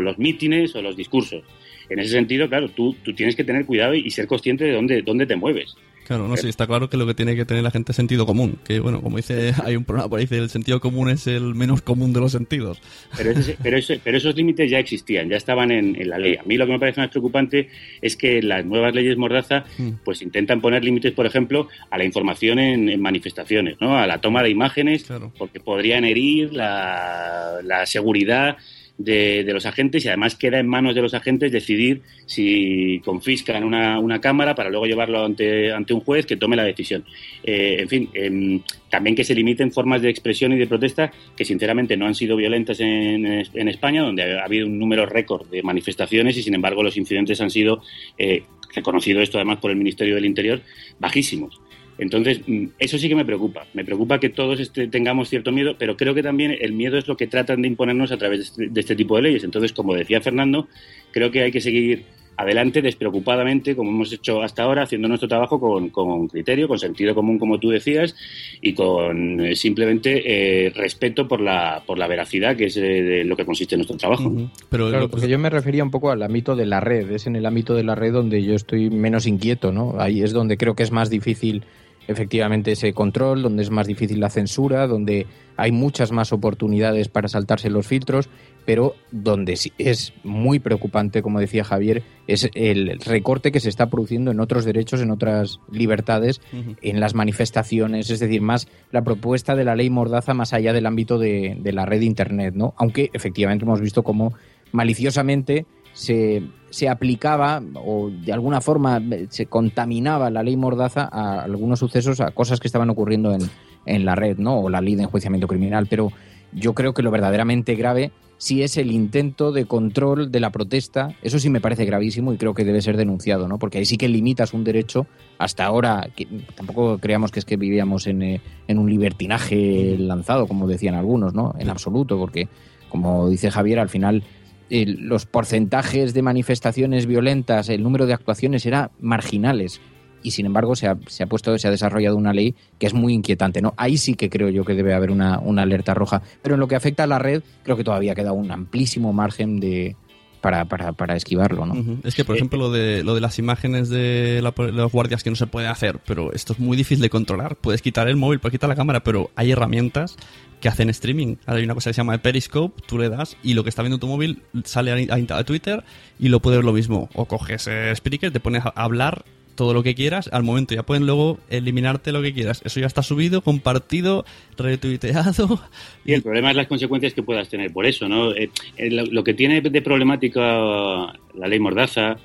[0.00, 1.42] los mítines o los discursos.
[1.88, 4.72] En ese sentido, claro, tú, tú tienes que tener cuidado y, y ser consciente de
[4.72, 5.76] dónde, dónde te mueves.
[6.10, 8.26] Claro, no sé, está claro que lo que tiene que tener la gente es sentido
[8.26, 8.58] común.
[8.64, 11.54] Que bueno, como dice, hay un programa por ahí, dice el sentido común es el
[11.54, 12.82] menos común de los sentidos.
[13.16, 16.34] Pero, ese- pero, ese- pero esos límites ya existían, ya estaban en, en la ley.
[16.34, 17.68] A mí lo que me parece más preocupante
[18.02, 19.62] es que las nuevas leyes Mordaza
[20.04, 23.96] pues intentan poner límites, por ejemplo, a la información en, en manifestaciones, ¿no?
[23.96, 25.04] a la toma de imágenes,
[25.38, 28.56] porque podrían herir la, la seguridad
[29.04, 33.98] de, los agentes y además queda en manos de los agentes decidir si confiscan una,
[33.98, 37.04] una cámara para luego llevarlo ante, ante un juez que tome la decisión.
[37.42, 38.60] Eh, en fin, em,
[38.90, 42.36] también que se limiten formas de expresión y de protesta que sinceramente no han sido
[42.36, 46.82] violentas en, en España, donde ha habido un número récord de manifestaciones y sin embargo
[46.82, 47.82] los incidentes han sido,
[48.18, 48.42] eh,
[48.74, 50.60] reconocido esto además por el Ministerio del Interior,
[50.98, 51.60] bajísimos.
[52.00, 53.66] Entonces, mm, eso sí que me preocupa.
[53.74, 57.06] Me preocupa que todos este- tengamos cierto miedo, pero creo que también el miedo es
[57.06, 59.44] lo que tratan de imponernos a través de este, de este tipo de leyes.
[59.44, 60.66] Entonces, como decía Fernando,
[61.12, 62.04] creo que hay que seguir
[62.40, 67.14] adelante despreocupadamente, como hemos hecho hasta ahora, haciendo nuestro trabajo con, con criterio, con sentido
[67.14, 68.16] común, como tú decías,
[68.62, 70.22] y con eh, simplemente
[70.66, 73.98] eh, respeto por la, por la veracidad, que es eh, de lo que consiste nuestro
[73.98, 74.32] trabajo.
[74.70, 77.10] Pero Claro, porque yo me refería un poco al ámbito de la red.
[77.10, 79.96] Es en el ámbito de la red donde yo estoy menos inquieto, ¿no?
[79.98, 81.64] Ahí es donde creo que es más difícil
[82.08, 87.28] efectivamente ese control, donde es más difícil la censura, donde hay muchas más oportunidades para
[87.28, 88.28] saltarse los filtros,
[88.64, 93.90] pero donde sí es muy preocupante, como decía Javier, es el recorte que se está
[93.90, 96.40] produciendo en otros derechos, en otras libertades,
[96.80, 100.86] en las manifestaciones, es decir, más la propuesta de la ley Mordaza más allá del
[100.86, 102.74] ámbito de, de la red Internet, ¿no?
[102.76, 104.32] Aunque efectivamente hemos visto cómo
[104.72, 111.80] maliciosamente se, se aplicaba o de alguna forma se contaminaba la ley Mordaza a algunos
[111.80, 113.42] sucesos, a cosas que estaban ocurriendo en,
[113.86, 114.60] en la red, ¿no?
[114.60, 116.12] O la ley de enjuiciamiento criminal, pero
[116.52, 121.14] yo creo que lo verdaderamente grave sí es el intento de control de la protesta.
[121.22, 123.58] Eso sí me parece gravísimo y creo que debe ser denunciado, ¿no?
[123.58, 125.06] Porque ahí sí que limitas un derecho.
[125.38, 130.46] Hasta ahora, que tampoco creamos que es que vivíamos en, eh, en un libertinaje lanzado,
[130.46, 131.54] como decían algunos, ¿no?
[131.58, 132.48] En absoluto, porque,
[132.88, 134.24] como dice Javier, al final
[134.70, 139.80] eh, los porcentajes de manifestaciones violentas, el número de actuaciones era marginales.
[140.22, 142.92] Y sin embargo se ha, se ha puesto, se ha desarrollado una ley que es
[142.92, 143.72] muy inquietante, ¿no?
[143.78, 146.20] Ahí sí que creo yo que debe haber una, una alerta roja.
[146.42, 149.60] Pero en lo que afecta a la red, creo que todavía queda un amplísimo margen
[149.60, 149.96] de
[150.42, 151.74] para, para, para esquivarlo, ¿no?
[151.74, 151.98] Ujú.
[152.04, 155.22] Es que, por ejemplo, lo de, lo de las imágenes de, la- de los guardias
[155.22, 157.56] que no se puede hacer, pero esto es muy difícil de controlar.
[157.56, 160.16] Puedes quitar el móvil, puedes quitar la cámara, pero hay herramientas
[160.60, 161.36] que hacen streaming.
[161.46, 163.98] Hay una cosa que se llama Periscope, tú le das y lo que está viendo
[163.98, 165.82] tu móvil sale a, a- Twitter
[166.18, 167.08] y lo puedes ver lo mismo.
[167.14, 169.24] O coges eh, Spreaker, te pones a hablar
[169.56, 172.62] todo lo que quieras, al momento ya pueden luego eliminarte lo que quieras.
[172.64, 174.24] Eso ya está subido, compartido,
[174.56, 175.60] retuiteado.
[176.04, 178.32] Y el problema es las consecuencias que puedas tener por eso, ¿no?
[178.34, 182.16] Eh, eh, lo, lo que tiene de problemática la ley Mordaza,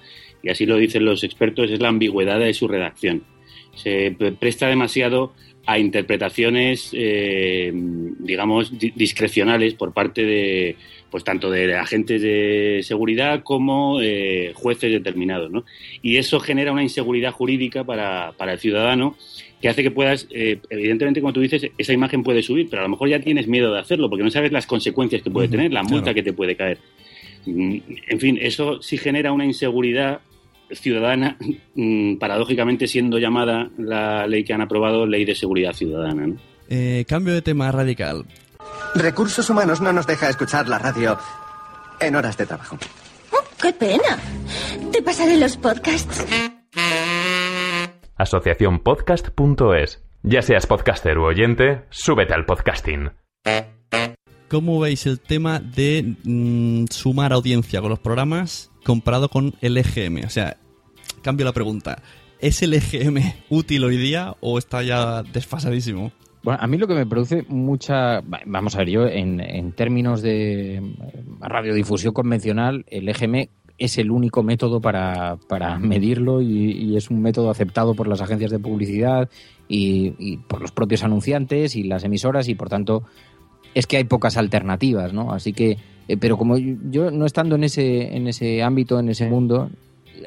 [0.44, 3.24] y así lo dicen los expertos, es la ambigüedad de su redacción.
[3.76, 5.34] Se pre- presta demasiado
[5.66, 7.72] a interpretaciones, eh,
[8.20, 10.76] digamos, di- discrecionales por parte de,
[11.10, 15.66] pues tanto de agentes de seguridad como eh, jueces determinados, ¿no?
[16.02, 19.16] Y eso genera una inseguridad jurídica para, para el ciudadano
[19.62, 22.86] que hace que puedas, eh, evidentemente, como tú dices, esa imagen puede subir, pero a
[22.86, 25.74] lo mejor ya tienes miedo de hacerlo porque no sabes las consecuencias que puede tener,
[25.74, 26.16] la multa claro.
[26.16, 26.78] que te puede caer.
[27.48, 27.78] Mm,
[28.10, 30.20] En fin, eso sí genera una inseguridad
[30.72, 31.38] ciudadana,
[31.76, 36.28] mm, paradójicamente siendo llamada la ley que han aprobado Ley de Seguridad Ciudadana.
[36.28, 36.36] ¿no?
[36.70, 38.26] Eh, cambio de tema radical.
[38.96, 41.18] Recursos Humanos no nos deja escuchar la radio
[42.00, 42.78] en horas de trabajo.
[43.62, 44.18] ¡Qué pena!
[44.92, 46.26] Te pasaré los podcasts.
[48.16, 50.02] asociacionpodcast.es.
[50.24, 53.12] Ya seas podcaster u oyente, súbete al podcasting.
[54.50, 60.26] ¿Cómo veis el tema de mm, sumar audiencia con los programas comparado con el EGM?
[60.26, 60.58] O sea,
[61.22, 62.02] cambio la pregunta.
[62.40, 63.18] ¿Es el EGM
[63.50, 66.12] útil hoy día o está ya desfasadísimo?
[66.44, 68.22] Bueno, a mí lo que me produce mucha...
[68.46, 70.82] Vamos a ver, yo en, en términos de
[71.42, 77.50] radiodifusión convencional, el EGM es el único método para, para medirlo y, es un método
[77.50, 79.30] aceptado por las agencias de publicidad
[79.68, 83.04] y, por los propios anunciantes y las emisoras y por tanto
[83.74, 85.34] es que hay pocas alternativas, ¿no?
[85.34, 89.28] Así que, eh, pero como yo no estando en ese, en ese ámbito, en ese
[89.30, 89.70] mundo,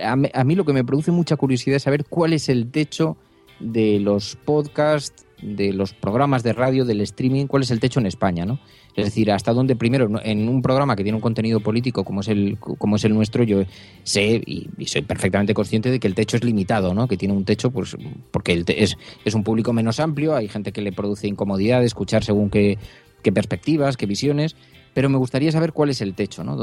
[0.03, 3.17] a, a mí lo que me produce mucha curiosidad es saber cuál es el techo
[3.61, 8.07] de los podcasts, de los programas de radio, del streaming, cuál es el techo en
[8.07, 8.59] España, ¿no?
[8.97, 12.29] Es decir, hasta dónde primero en un programa que tiene un contenido político como es
[12.29, 13.63] el como es el nuestro, yo
[14.03, 17.07] sé y, soy perfectamente consciente de que el techo es limitado, ¿no?
[17.07, 17.97] Que tiene un techo pues
[18.33, 21.85] porque el te, es es un público menos amplio, hay gente que le produce incomodidad
[21.85, 22.79] escuchar según qué,
[23.23, 24.57] qué perspectivas, qué visiones,
[24.99, 26.57] pero me gustaría saber cuál es el techo, ¿no?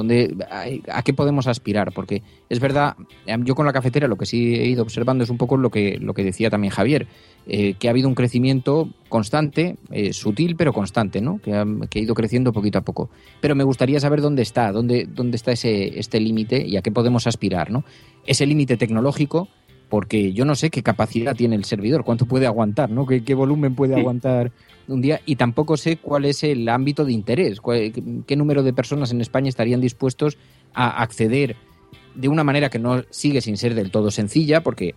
[0.51, 2.97] A, qué podemos aspirar, porque es verdad,
[3.45, 5.97] yo con la cafetera lo que sí he ido observando es un poco lo que,
[6.01, 7.07] lo que decía también Javier,
[7.47, 11.39] eh, que ha habido un crecimiento constante, eh, sutil pero constante, ¿no?
[11.39, 13.09] Que ha, que ha, ido creciendo poquito a poco.
[13.39, 16.91] Pero me gustaría saber dónde está, dónde, dónde está ese, este límite y a qué
[16.91, 17.85] podemos aspirar, ¿no?
[18.25, 19.47] Ese límite tecnológico,
[19.89, 23.05] porque yo no sé qué capacidad tiene el servidor, cuánto puede aguantar, ¿no?
[23.05, 24.51] ¿Qué, qué volumen puede aguantar
[24.87, 25.21] un día?
[25.25, 27.91] Y tampoco sé cuál es el ámbito de interés, cuál,
[28.25, 30.37] qué número de personas en España estarían dispuestos
[30.73, 31.55] a acceder
[32.15, 34.95] de una manera que no sigue sin ser del todo sencilla, porque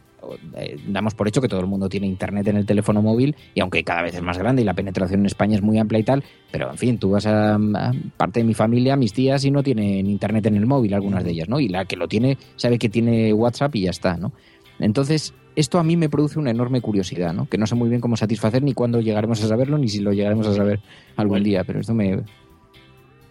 [0.57, 3.61] eh, damos por hecho que todo el mundo tiene internet en el teléfono móvil y
[3.61, 6.05] aunque cada vez es más grande y la penetración en España es muy amplia y
[6.05, 9.51] tal, pero en fin, tú vas a, a parte de mi familia, mis tías y
[9.51, 11.61] no tienen internet en el móvil, algunas de ellas, ¿no?
[11.61, 14.33] Y la que lo tiene sabe que tiene WhatsApp y ya está, ¿no?
[14.79, 17.49] Entonces, esto a mí me produce una enorme curiosidad, ¿no?
[17.49, 20.13] Que no sé muy bien cómo satisfacer ni cuándo llegaremos a saberlo ni si lo
[20.13, 20.81] llegaremos a saber
[21.17, 22.23] algún bueno, día, pero esto me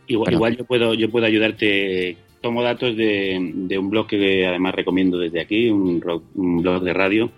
[0.08, 4.76] Igual, igual yo puedo yo puedo ayudarte tomo datos de, de, un blog que además
[4.76, 6.02] recomiendo desde aquí, un,
[6.36, 7.32] un, blog de radio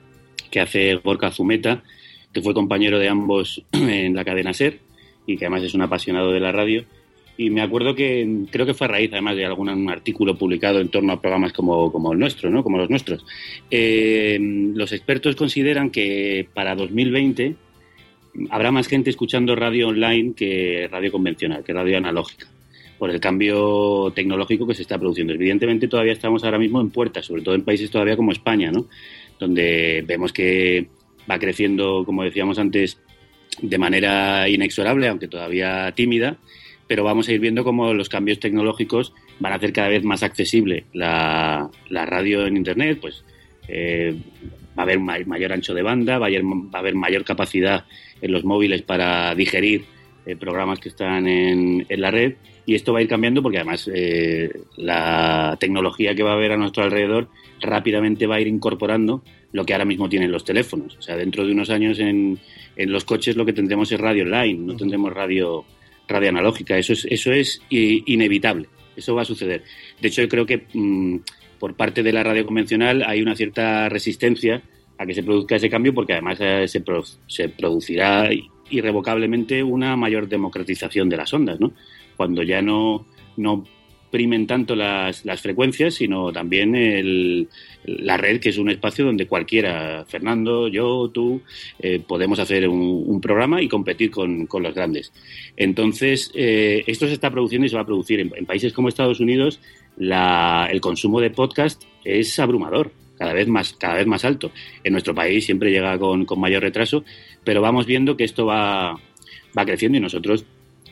[0.51, 1.83] que hace Gorka Zumeta,
[2.33, 4.79] que fue compañero de ambos en la cadena SER
[5.25, 6.85] y que además es un apasionado de la radio.
[7.39, 10.89] Y me acuerdo que creo que fue a raíz además de algún artículo publicado en
[10.89, 12.65] torno a programas como, como el nuestro, ¿no?
[12.65, 13.25] como los nuestros.
[13.71, 14.37] Eh,
[14.75, 17.55] los expertos consideran que para 2020
[18.49, 22.45] habrá más gente escuchando radio online que radio convencional, que radio analógica
[22.97, 25.31] por el cambio tecnológico que se está produciendo.
[25.31, 28.87] Evidentemente todavía estamos ahora mismo en puertas, sobre todo en países todavía como España, ¿no?
[29.39, 30.89] donde vemos que
[31.31, 32.99] va creciendo, como decíamos antes,
[33.61, 36.37] de manera inexorable, aunque todavía tímida,
[36.89, 40.23] pero vamos a ir viendo cómo los cambios tecnológicos van a hacer cada vez más
[40.23, 43.23] accesible la, la radio en Internet, pues
[43.67, 44.15] eh,
[44.77, 47.85] va a haber mayor ancho de banda, va a, haber, va a haber mayor capacidad
[48.19, 49.85] en los móviles para digerir
[50.25, 52.33] eh, programas que están en, en, la red
[52.65, 56.53] y esto va a ir cambiando porque además eh, la tecnología que va a haber
[56.53, 57.27] a nuestro alrededor
[57.61, 59.21] rápidamente va a ir incorporando
[59.51, 60.97] lo que ahora mismo tienen los teléfonos.
[60.97, 62.39] O sea, dentro de unos años en,
[62.75, 65.65] en los coches lo que tendremos es radio online, no tendremos radio,
[66.09, 66.77] radio analógica.
[66.77, 69.63] Eso es, eso es inevitable, eso va a suceder.
[70.01, 71.17] De hecho, yo creo que mmm,
[71.59, 74.61] por parte de la radio convencional hay una cierta resistencia
[74.97, 78.29] a que se produzca ese cambio porque además eh, se, pro, se producirá
[78.69, 81.73] irrevocablemente una mayor democratización de las ondas, ¿no?
[82.17, 83.05] Cuando ya no,
[83.37, 83.63] no
[84.11, 87.47] primen tanto las, las frecuencias, sino también el,
[87.83, 91.41] la red, que es un espacio donde cualquiera, Fernando, yo, tú,
[91.79, 95.11] eh, podemos hacer un, programa y competir con, con los grandes.
[95.57, 98.19] Entonces, eh, esto se está produciendo y se va a producir.
[98.19, 99.59] En, en países como Estados Unidos,
[99.97, 104.51] la, el consumo de podcast es abrumador cada vez más, cada vez más alto.
[104.83, 107.03] En nuestro país siempre llega con, con mayor retraso,
[107.43, 108.93] pero vamos viendo que esto va,
[109.57, 110.45] va creciendo y nosotros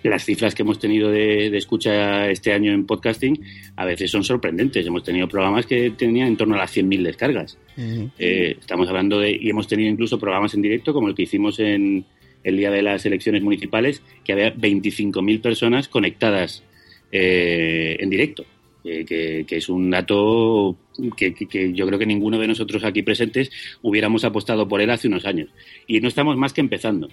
[0.03, 3.39] las cifras que hemos tenido de, de, escucha este año en podcasting
[3.75, 4.85] a veces son sorprendentes.
[4.85, 7.57] Hemos tenido programas que tenían en torno a las 100.000 descargas.
[7.77, 8.11] Uh -huh.
[8.19, 11.59] eh, estamos hablando de, y hemos tenido incluso programas en directo como el que hicimos
[11.59, 12.05] en
[12.43, 16.63] el día de las elecciones municipales, que había 25.000 personas conectadas
[17.11, 18.45] eh, en directo.
[18.83, 20.77] Eh, que, que, es un dato
[21.17, 25.09] que, que, yo creo que ninguno de nosotros aquí presentes hubiéramos apostado por él hace
[25.09, 25.49] unos años.
[25.87, 27.09] Y no estamos más que empezando.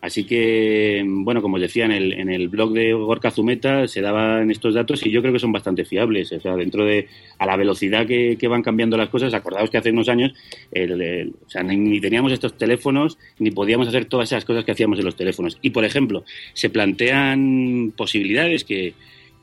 [0.00, 4.00] Así que, bueno, como os decía, en el, en el blog de Gorka Zumeta se
[4.00, 6.30] daban estos datos y yo creo que son bastante fiables.
[6.30, 9.78] O sea, dentro de, a la velocidad que, que van cambiando las cosas, acordaos que
[9.78, 10.32] hace unos años,
[10.72, 15.58] ni, teníamos estos teléfonos, ni podíamos hacer todas esas cosas que hacíamos en los teléfonos.
[15.62, 18.94] Y, por ejemplo, se plantean posibilidades que,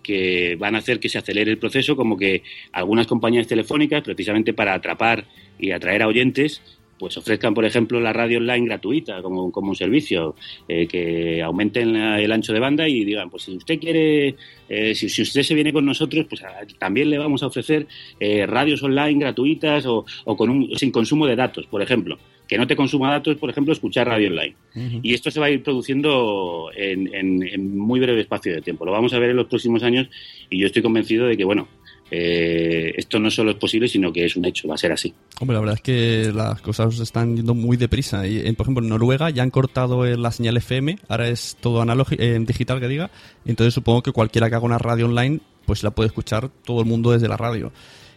[0.02, 4.54] que van a hacer que se acelere el proceso, como que algunas compañías telefónicas, precisamente
[4.54, 5.26] para atrapar
[5.60, 6.62] y atraer a oyentes,
[6.98, 10.36] pues ofrezcan, por ejemplo, la radio online gratuita como, como un servicio,
[10.68, 14.36] eh, que aumenten el ancho de banda y digan, pues si usted quiere,
[14.70, 16.42] eh, si, usted se viene con nosotros, pues
[16.78, 17.88] también le vamos a ofrecer
[18.20, 22.18] eh, radios online gratuitas o, con un, sin consumo de datos, por ejemplo.
[22.48, 24.56] Que no te consuma datos, por ejemplo, escuchar radio online.
[25.02, 28.86] Y esto se va a ir produciendo en, en muy breve espacio de tiempo.
[28.86, 30.10] Lo vamos a ver en los próximos años
[30.48, 31.68] y yo estoy convencido de que, bueno,
[32.12, 35.14] eh, esto no solo es posible, sino que es un hecho, va a ser así.
[35.40, 38.28] Hombre, la verdad es que las cosas están yendo muy deprisa.
[38.28, 42.22] Y, por ejemplo, en Noruega ya han cortado la señal FM, ahora es todo analógico,
[42.22, 43.10] en digital que diga.
[43.46, 46.88] Entonces supongo que cualquiera que haga una radio online, pues la puede escuchar todo el
[46.88, 47.72] mundo desde la radio.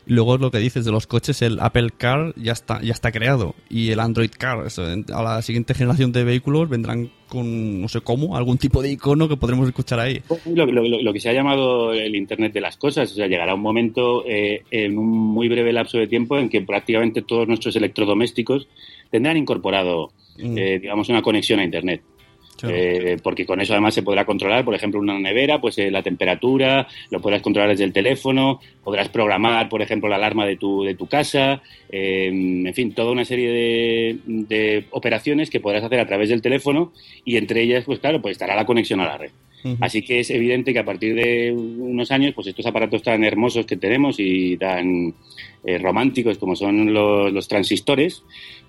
[0.08, 3.54] Luego lo que dices de los coches, el Apple Car ya está, ya está creado
[3.68, 4.66] y el Android Car.
[5.12, 9.28] a la siguiente generación de vehículos vendrán con, no sé cómo, algún tipo de icono
[9.28, 10.22] que podremos escuchar ahí.
[10.46, 14.24] Lo, que se ha llamado el Internet de las Cosas, o sea, llegará un momento
[14.26, 18.66] eh, en un muy breve lapso de tiempo en que prácticamente todos nuestros electrodomésticos
[19.10, 20.56] tendrán incorporado, mm.
[20.56, 22.00] eh, digamos, una conexión a Internet.
[22.66, 26.02] Eh, porque con eso además se podrá controlar, por ejemplo, una nevera, pues eh, la
[26.02, 30.82] temperatura, lo podrás controlar desde el teléfono, podrás programar, por ejemplo, la alarma de tu,
[30.82, 36.06] de tu casa, eh, en fin, toda una serie de, operaciones que podrás hacer a
[36.06, 36.92] través del teléfono
[37.24, 39.30] y entre ellas, pues claro, pues estará la conexión a la red.
[39.80, 43.66] Así que es evidente que a partir de unos años, pues estos aparatos tan hermosos
[43.66, 45.14] que tenemos y tan
[45.80, 48.22] románticos como son los, los transistores,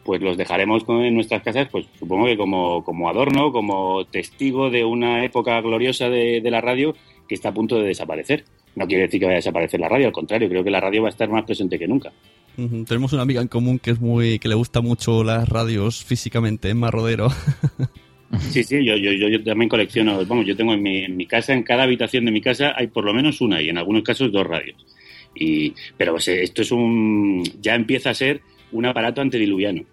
[0.04, 4.84] pues los dejaremos en nuestras casas, pues supongo que como, como adorno, como testigo de
[4.84, 6.96] una época gloriosa de, la radio
[7.28, 8.46] que está a punto de desaparecer.
[8.76, 11.04] No quiere decir que vaya a desaparecer la radio, al contrario, creo que la radio
[11.04, 12.12] va a estar más presente que nunca.
[12.88, 16.70] Tenemos una amiga en común que es muy que le gusta mucho las radios físicamente,
[16.70, 17.30] en Marrodero.
[18.52, 21.54] Sí, sí, yo, yo, yo, también colecciono, vamos, yo tengo en mi, en mi casa,
[21.54, 24.32] en cada habitación de mi casa hay por lo menos una y en algunos casos
[24.32, 24.78] dos radios.
[25.34, 29.84] Y, pero pues, esto es un, ya empieza a ser un aparato antediluviano.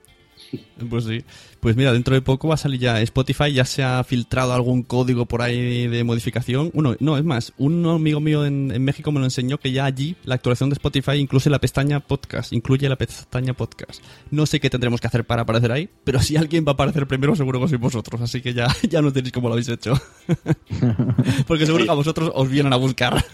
[0.89, 1.25] Pues sí.
[1.67, 4.85] Pues mira, dentro de poco va a salir ya Spotify, ya se ha filtrado algún
[4.85, 6.71] código por ahí de modificación.
[6.75, 10.15] Uno, no, es más, un amigo mío en, México me lo enseñó que ya allí
[10.23, 14.01] la actualización de Spotify incluye la pestaña podcast, incluye la pestaña podcast.
[14.31, 17.09] No sé qué tendremos que hacer para aparecer ahí, pero si alguien va a aparecer
[17.09, 19.95] primero seguro que sois vosotros, así que ya, ya no tenéis cómo lo habéis hecho.
[21.49, 23.25] Porque seguro que a vosotros os vienen a buscar.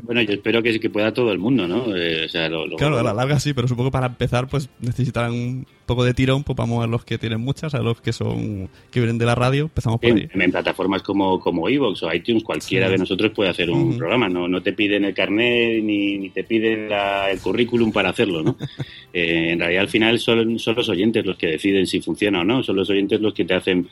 [0.00, 1.94] bueno, yo espero que, que pueda todo el mundo, ¿no?
[1.94, 6.02] Eh, claro, a la larga sí, pero supongo que para empezar pues necesitarán un poco
[6.02, 9.18] de tirón pues, para mover los que tienen muchas a los que son que vienen
[9.18, 10.28] de la radio, empezamos por ahí.
[10.32, 14.48] En, plataformas como, como Evox o iTunes, cualquiera de nosotros puede hacer un programa, no,
[14.48, 18.56] no te piden el carnet ni, te piden el currículum para hacerlo, ¿no?
[19.12, 22.44] Eh, en realidad al final son, son los oyentes los que deciden si funciona o
[22.44, 23.88] no, son los oyentes los que te hacen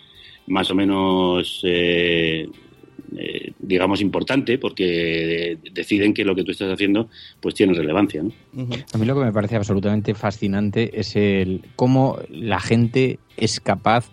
[0.47, 2.47] más o menos eh,
[3.17, 7.09] eh, digamos, importante porque deciden que lo que tú estás haciendo
[7.41, 8.23] pues tiene relevancia.
[8.23, 8.33] ¿no?
[8.93, 14.11] A mí lo que me parece absolutamente fascinante es el cómo la gente es capaz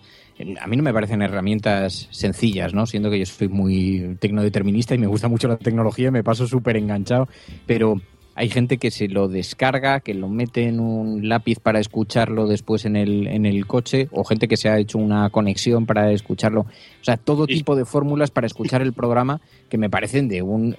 [0.60, 2.86] a mí no me parecen herramientas sencillas, ¿no?
[2.86, 6.78] Siendo que yo soy muy tecnodeterminista y me gusta mucho la tecnología, me paso súper
[6.78, 7.28] enganchado,
[7.66, 8.02] pero
[8.36, 12.86] hay gente que se lo descarga, que lo mete en un lápiz para escucharlo después
[12.86, 16.62] en el, en el coche, o gente que se ha hecho una conexión para escucharlo.
[16.62, 20.78] O sea, todo tipo de fórmulas para escuchar el programa que me parecen de un,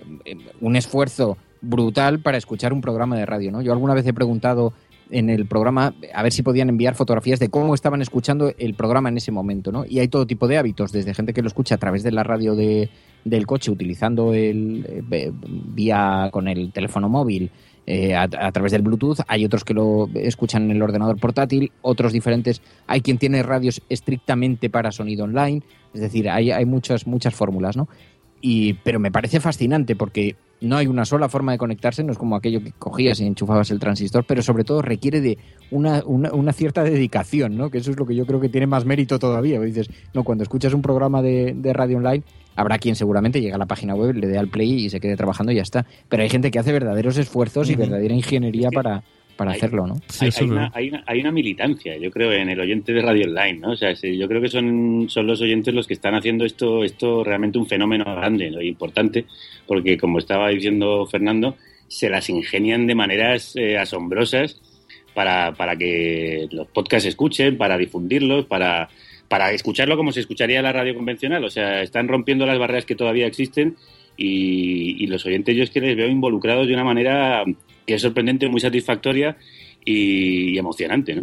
[0.60, 3.62] un esfuerzo brutal para escuchar un programa de radio, ¿no?
[3.62, 4.72] Yo alguna vez he preguntado
[5.12, 9.10] en el programa a ver si podían enviar fotografías de cómo estaban escuchando el programa
[9.10, 9.84] en ese momento, ¿no?
[9.86, 12.24] Y hay todo tipo de hábitos, desde gente que lo escucha a través de la
[12.24, 12.88] radio de,
[13.24, 17.50] del coche utilizando el eh, vía con el teléfono móvil
[17.86, 22.12] eh, a, través del Bluetooth, hay otros que lo escuchan en el ordenador portátil, otros
[22.12, 27.34] diferentes, hay quien tiene radios estrictamente para sonido online, es decir, hay, hay muchas, muchas
[27.34, 27.88] fórmulas, ¿no?
[28.40, 32.18] Y, pero me parece fascinante porque no hay una sola forma de conectarse, no es
[32.18, 35.38] como aquello que cogías y enchufabas el transistor, pero sobre todo requiere de
[35.70, 37.70] una, una, cierta dedicación, ¿no?
[37.70, 39.60] Que eso es lo que yo creo que tiene más mérito todavía.
[39.60, 42.22] Dices, no, cuando escuchas un programa de, de radio online,
[42.56, 45.16] habrá quien seguramente llega a la página web, le dé al play y se quede
[45.16, 45.86] trabajando y ya está.
[46.08, 49.02] Pero hay gente que hace verdaderos esfuerzos y verdadera ingeniería para,
[49.36, 49.96] para hacerlo, ¿no?
[50.74, 53.72] hay, una, militancia, yo creo, en el oyente de Radio Online, ¿no?
[53.72, 57.24] O sea, yo creo que son, son los oyentes los que están haciendo esto, esto
[57.24, 59.24] realmente un fenómeno grande e importante,
[59.66, 61.56] porque como estaba diciendo Fernando,
[61.88, 64.60] se las ingenian de maneras eh, asombrosas
[65.14, 68.88] para, para que los podcasts escuchen, para difundirlos, para,
[69.28, 71.44] para escucharlo como se escucharía la radio convencional.
[71.44, 73.76] O sea, están rompiendo las barreras que todavía existen
[74.16, 77.44] y, y los oyentes yo es que les veo involucrados de una manera
[77.86, 79.36] que es sorprendente, muy satisfactoria
[79.84, 81.22] y, emocionante, ¿no?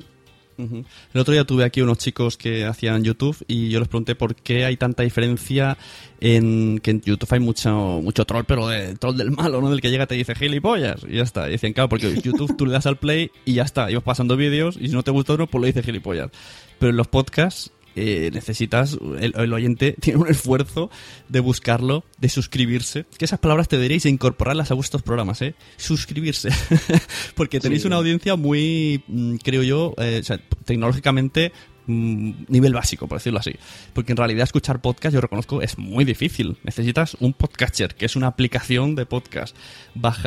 [1.13, 4.35] El otro día tuve aquí unos chicos que hacían YouTube y yo les pregunté por
[4.35, 5.77] qué hay tanta diferencia
[6.19, 9.69] en que en YouTube hay mucho mucho troll, pero el troll del malo, ¿no?
[9.69, 11.47] Del que llega y te dice gilipollas y ya está.
[11.47, 13.89] Y dicen, claro, porque YouTube tú le das al play y ya está.
[13.89, 16.29] Y vas pasando vídeos y si no te gusta uno, pues le dice gilipollas.
[16.77, 20.89] Pero en los podcasts eh, necesitas, el, oyente tiene un esfuerzo
[21.27, 23.05] de buscarlo, de suscribirse.
[23.17, 25.55] Que esas palabras te diréis de incorporarlas a vuestros programas, ¿eh?
[25.77, 26.49] Suscribirse.
[27.35, 30.21] Porque tenéis una audiencia muy, mm, creo yo, eh,
[30.65, 31.51] tecnológicamente
[31.87, 33.53] mm, nivel básico, por decirlo así.
[33.93, 36.57] Porque en realidad escuchar podcast, yo reconozco, es muy difícil.
[36.63, 39.55] Necesitas un podcatcher, que es una aplicación de podcast.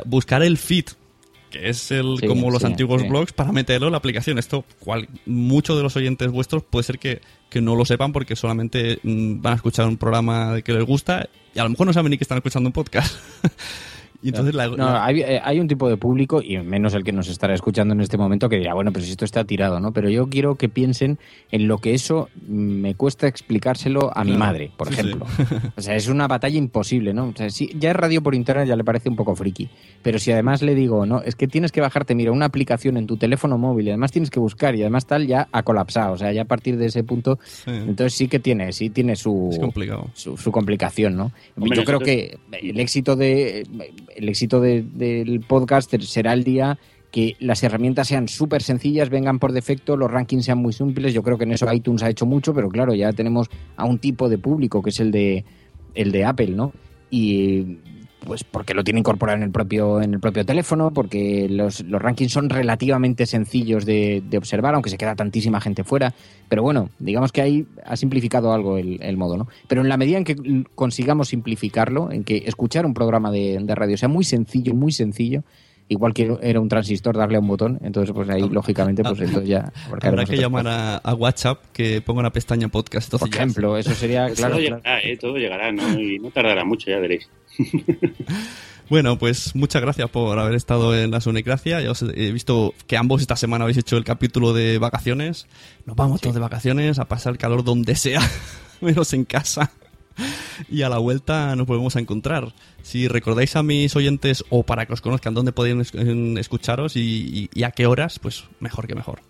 [0.07, 0.87] buscar el feed,
[1.53, 4.39] que es el como los antiguos blogs, para meterlo en la aplicación.
[4.39, 8.35] Esto, cual, muchos de los oyentes vuestros puede ser que, que no lo sepan porque
[8.35, 11.93] solamente mm, van a escuchar un programa que les gusta y a lo mejor no
[11.93, 13.15] saben ni que están escuchando un podcast.
[14.29, 17.55] entonces no, Hay, eh, hay, un tipo de público, y menos el que nos estará
[17.55, 19.93] escuchando en este momento, que dirá, bueno, pero si esto está tirado, ¿no?
[19.93, 21.19] Pero yo quiero que piensen
[21.51, 25.27] en lo que eso me cuesta explicárselo a mi madre, por ejemplo.
[25.77, 27.29] O sea, es una batalla imposible, ¿no?
[27.29, 29.69] O sea, si ya es radio por internet ya le parece un poco friki.
[30.03, 33.07] Pero si además le digo, no, es que tienes que bajarte, mira, una aplicación en
[33.07, 36.13] tu teléfono móvil y además tienes que buscar y además tal, ya ha colapsado.
[36.13, 39.51] O sea, ya a partir de ese punto, entonces sí que tiene, sí tiene su,
[40.15, 41.33] su, complicación, ¿no?
[41.57, 43.67] yo creo que el éxito de
[44.17, 46.79] el éxito del podcast será el día
[47.11, 51.13] que las herramientas sean súper sencillas, vengan por defecto, los rankings sean muy simples.
[51.13, 53.99] Yo creo que en eso iTunes ha hecho mucho, pero claro, ya tenemos a un
[53.99, 55.45] tipo de público que es el de
[55.95, 56.73] el de Apple, ¿no?
[57.11, 57.79] Y
[58.25, 62.01] pues porque lo tiene incorporado en el propio, en el propio teléfono, porque los, los
[62.01, 66.15] rankings son relativamente sencillos de, observar, aunque se queda tantísima gente fuera.
[66.49, 69.49] Pero bueno, digamos que ahí ha simplificado algo el, modo, ¿no?
[69.69, 73.75] Pero en la medida en que consigamos simplificarlo, en que escuchar un programa de, de
[73.75, 75.43] radio sea muy sencillo, muy sencillo,
[75.93, 79.49] igual que era un transistor darle a un botón, entonces pues ahí lógicamente pues entonces
[79.49, 79.73] ya...
[80.03, 83.15] Habrá que llamar a, WhatsApp que ponga una pestaña podcast.
[83.15, 84.29] Por ejemplo, eso sería...
[84.31, 85.17] claro, todo, Llegará, ¿eh?
[85.17, 86.01] todo llegará, ¿no?
[86.01, 87.29] Y no tardará mucho, ya veréis.
[88.91, 91.81] Bueno, pues muchas gracias por haber estado en la Sunecracia.
[91.81, 95.47] Ya os he visto que ambos esta semana habéis hecho el capítulo de vacaciones.
[95.87, 98.21] Nos vamos todos de vacaciones a pasar el calor donde sea,
[98.83, 99.73] menos en casa
[100.71, 102.53] y a la vuelta nos volvemos a encontrar.
[102.83, 105.93] Si recordáis a mis oyentes o para que os conozcan dónde podéis
[106.39, 109.21] escucharos y, a qué horas, pues mejor que mejor.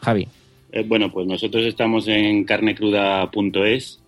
[0.00, 0.28] Javi.
[0.72, 4.00] Eh, bueno, pues nosotros estamos en carnecruda.es,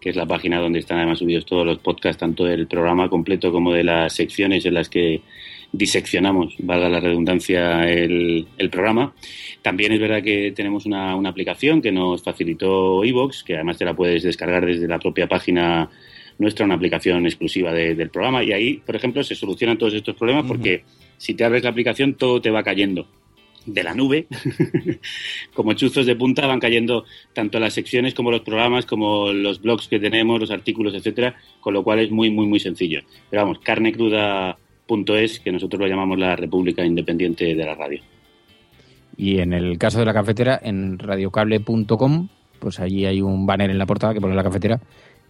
[0.00, 3.50] que es la página donde están además subidos todos los podcasts, tanto del programa completo
[3.50, 5.22] como de las secciones en las que
[5.76, 9.14] diseccionamos, valga la redundancia, el, programa.
[9.62, 13.94] También es verdad que tenemos una, aplicación que nos facilitó Evox, que además te la
[13.94, 15.88] puedes descargar desde la propia página
[16.38, 18.42] nuestra, una aplicación exclusiva del programa.
[18.42, 20.82] Y ahí, por ejemplo, se solucionan todos estos problemas porque
[21.18, 23.06] si te abres la aplicación todo te va cayendo
[23.66, 24.28] de la nube,
[25.54, 29.88] como chuzos de punta van cayendo tanto las secciones como los programas, como los blogs
[29.88, 33.02] que tenemos, los artículos, etcétera, con lo cual es muy, muy, muy sencillo.
[33.28, 34.56] Pero vamos, carne cruda
[34.86, 38.00] punto es, que nosotros lo llamamos la República Independiente de la Radio.
[39.16, 42.28] Y en el caso de la cafetera, en radiocable.com,
[42.58, 44.80] pues allí hay un banner en la portada que pone la cafetera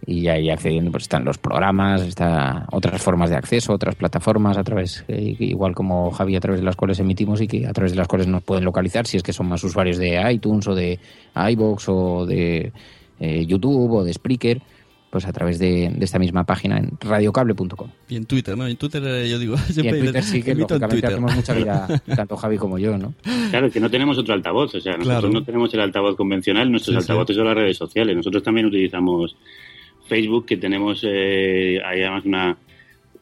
[0.04, 4.64] y ahí accediendo pues están los programas, está otras formas de acceso, otras plataformas a
[4.64, 7.92] través, eh, igual como Javi, a través de las cuales emitimos y que a través
[7.92, 10.74] de las cuales nos pueden localizar si es que son más usuarios de iTunes o
[10.74, 10.98] de
[11.34, 12.72] iBox o de
[13.18, 14.60] eh, YouTube o de Spreaker
[15.16, 17.88] pues a través de, esta misma página en radiocable.com.
[18.06, 18.66] Y en Twitter, ¿no?
[18.66, 19.56] En Twitter eh, yo digo...
[19.74, 23.14] Y en Twitter sí que lógicamente hacemos mucha vida, tanto Javi como yo, ¿no?
[23.48, 26.98] Claro, que no tenemos otro altavoz, o sea, nosotros no tenemos el altavoz convencional, nuestros
[26.98, 28.14] altavoces son las redes sociales.
[28.14, 29.34] Nosotros también utilizamos
[30.06, 32.58] Facebook, que tenemos eh, hay además una,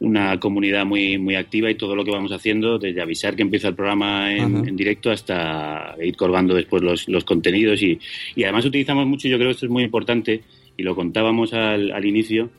[0.01, 3.69] una comunidad muy, muy activa y todo lo que vamos haciendo, desde avisar que empieza
[3.69, 7.97] el programa en, directo hasta ir colgando después los, los contenidos y,
[8.35, 10.43] y además utilizamos mucho, yo creo que esto es muy importante,
[10.77, 12.49] y lo contábamos al, al inicio,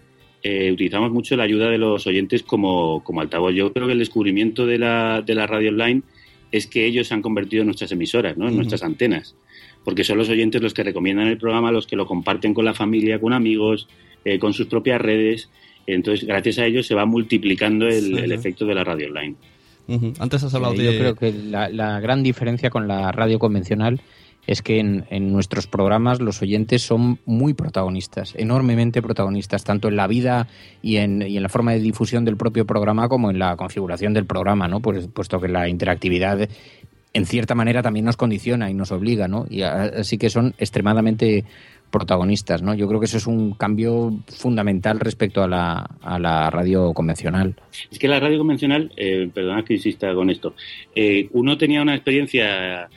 [0.43, 3.53] eh, utilizamos mucho la ayuda de los oyentes como, como altavoz.
[3.55, 6.03] Yo creo que el descubrimiento de la, de la radio online
[6.53, 8.49] es que ellos se han convertido en nuestras emisoras, ¿no?
[8.49, 9.35] en nuestras antenas,
[9.85, 12.75] porque son los oyentes los que recomiendan el programa, los que lo comparten con la
[12.75, 13.89] familia, con amigos,
[14.25, 15.51] eh, con sus propias redes.
[15.87, 19.35] Entonces, gracias a ellos se va multiplicando el, efecto de la radio online.
[20.19, 20.85] Antes has hablado de...
[20.85, 24.01] Yo creo que la, la gran diferencia con la radio convencional
[24.47, 30.07] es que en, nuestros programas los oyentes son muy protagonistas, enormemente protagonistas, tanto en la
[30.07, 30.49] vida
[30.83, 34.15] y en, y en la forma de difusión del propio programa como en la configuración
[34.15, 34.81] del programa, ¿no?
[34.81, 36.49] Pues, puesto que la interactividad
[37.13, 39.47] en cierta manera también nos condiciona y nos obliga, ¿no?
[39.49, 41.45] Y así que son extremadamente
[41.91, 42.75] protagonistas, ¿no?
[42.75, 47.55] Yo creo que eso es un cambio fundamental respecto a la, a la radio convencional.
[47.91, 50.55] Es que la radio convencional, eh, perdona que insista con esto,
[50.95, 52.91] eh, uno tenía una experiencia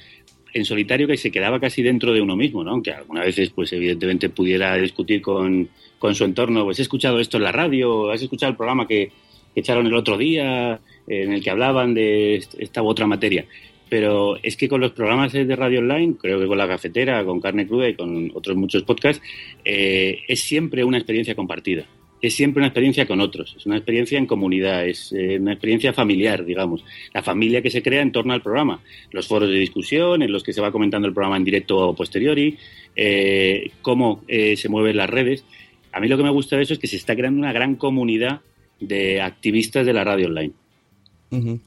[0.53, 2.71] en solitario que se quedaba casi dentro de uno mismo, ¿no?
[2.71, 7.37] Aunque algunas veces, pues evidentemente pudiera discutir con, con su entorno, pues he escuchado esto
[7.37, 9.11] en la radio, has escuchado el programa que,
[9.55, 13.45] echaron el otro día, en el que hablaban de esta u otra materia.
[13.89, 17.41] Pero es que con los programas de radio online, creo que con la cafetera, con
[17.41, 19.21] carne cruda y con otros muchos podcasts,
[19.65, 21.85] eh, es siempre una experiencia compartida
[22.21, 25.93] es siempre una experiencia con otros, es una experiencia en comunidad, es eh, una experiencia
[25.93, 26.83] familiar, digamos.
[27.13, 30.43] La familia que se crea en torno al programa, los foros de discusión en los
[30.43, 32.57] que se va comentando el programa en directo o posteriori,
[32.95, 35.45] eh, cómo eh, se mueven las redes.
[35.91, 37.75] A mí lo que me gusta de eso es que se está creando una gran
[37.75, 38.41] comunidad
[38.79, 40.53] de activistas de la radio online.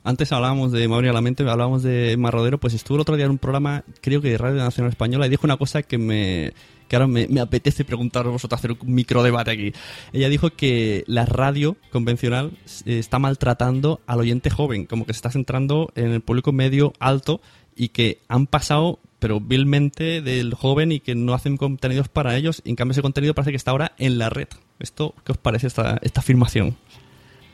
[0.02, 3.30] Antes hablábamos de Mauricio la mente, hablábamos de Marrodero, pues estuvo el otro día en
[3.30, 6.52] un programa, creo que de Radio Nacional Española, y dijo una cosa que me,
[6.88, 9.72] que ahora me, apetece preguntar a vosotros, hacer un micro debate aquí.
[10.12, 12.52] Ella dijo que la radio convencional
[12.84, 16.92] eh, está maltratando al oyente joven, como que se está centrando en el público medio
[16.98, 17.40] alto
[17.76, 22.60] y que han pasado pero vilmente del joven y que no hacen contenidos para ellos
[22.64, 24.48] y en cambio ese contenido parece que está ahora en la red.
[24.80, 26.76] ¿Esto qué os parece esta, esta afirmación?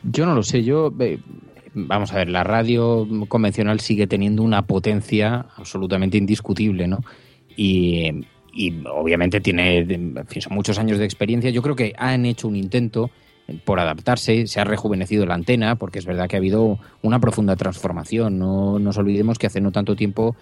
[0.02, 0.92] Yo no lo sé, yo
[1.74, 7.00] vamos a ver, la radio convencional sigue teniendo una potencia absolutamente indiscutible, ¿no?
[7.56, 9.86] Y, y obviamente tiene
[10.40, 11.50] son muchos años de experiencia.
[11.50, 13.10] Yo creo que han hecho un intento
[13.64, 17.56] por adaptarse, se ha rejuvenecido la antena, porque es verdad que ha habido una profunda
[17.56, 18.38] transformación.
[18.38, 20.36] No nos olvidemos que hace no tanto tiempo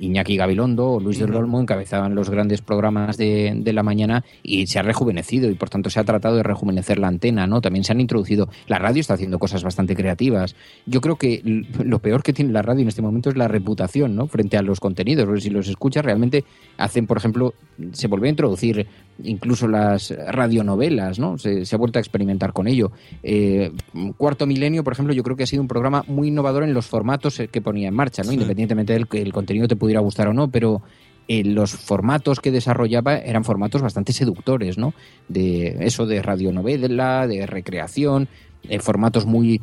[0.00, 4.66] Iñaki Gabilondo o Luis del Olmo encabezaban los grandes programas de, de, la mañana y
[4.66, 7.60] se ha rejuvenecido y por tanto se ha tratado de rejuvenecer la antena, ¿no?
[7.60, 8.48] También se han introducido.
[8.66, 10.56] La radio está haciendo cosas bastante creativas.
[10.86, 11.42] Yo creo que
[11.84, 14.26] lo peor que tiene la radio en este momento es la reputación, ¿no?
[14.26, 15.42] Frente a los contenidos.
[15.42, 16.44] Si los escuchas, realmente
[16.78, 17.54] hacen, por ejemplo,
[17.92, 18.86] se volvió a introducir
[19.24, 21.38] incluso las radionovelas, ¿no?
[21.38, 22.92] Se, ha vuelto a experimentar con ello.
[23.22, 23.72] Eh,
[24.16, 26.86] Cuarto Milenio, por ejemplo, yo creo que ha sido un programa muy innovador en los
[26.86, 28.32] formatos que ponía en marcha, ¿no?
[28.32, 30.82] Independientemente del que el contenido te pudiera gustar o no, pero
[31.28, 34.94] eh, los formatos que desarrollaba eran formatos bastante seductores, ¿no?
[35.28, 38.28] De eso de radionovela, de recreación,
[38.68, 39.60] eh, formatos muy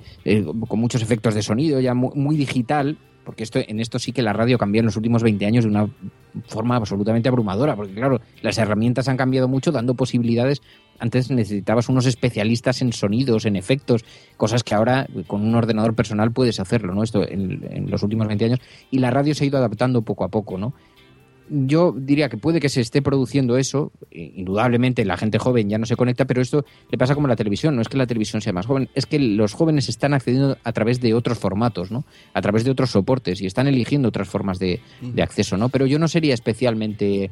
[0.68, 4.34] con muchos efectos de sonido, ya muy digital, porque esto, en esto sí que la
[4.34, 5.88] radio cambió en los últimos 20 años de una
[6.48, 10.62] forma absolutamente abrumadora, porque claro, las herramientas han cambiado mucho dando posibilidades.
[11.00, 14.04] Antes necesitabas unos especialistas en sonidos, en efectos,
[14.38, 17.04] cosas que ahora con un ordenador personal puedes hacerlo, ¿no?
[17.04, 18.60] Esto en, en los últimos 20 años.
[18.92, 20.74] Y la radio se ha ido adaptando poco a poco, ¿no?
[21.50, 25.86] Yo diría que puede que se esté produciendo eso, indudablemente la gente joven ya no
[25.86, 28.54] se conecta, pero esto le pasa como la televisión, no es que la televisión sea
[28.54, 32.06] más joven, es que los jóvenes están accediendo a través de otros formatos, ¿no?
[32.34, 34.82] A través de otros soportes y están eligiendo otras formas de,
[35.22, 35.70] acceso, ¿no?
[35.70, 37.32] Pero yo no sería especialmente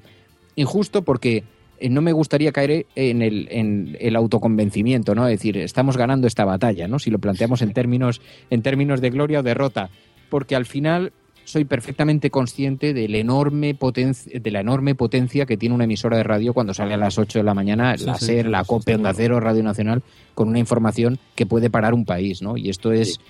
[0.55, 1.43] injusto porque
[1.79, 5.27] eh, no me gustaría caer en el, en el autoconvencimiento, ¿no?
[5.27, 6.99] Es decir, estamos ganando esta batalla, ¿no?
[6.99, 9.89] Si lo planteamos en términos, en términos de gloria o derrota.
[10.29, 11.13] Porque al final
[11.47, 16.53] soy perfectamente consciente del enorme de la enorme potencia que tiene una emisora de radio
[16.53, 19.63] cuando sale a las 8 de la mañana, la SER, la COPE, Onda Cero, Radio
[19.63, 22.57] Nacional, con una información que puede parar un país, ¿no?
[22.57, 23.21] Y esto es...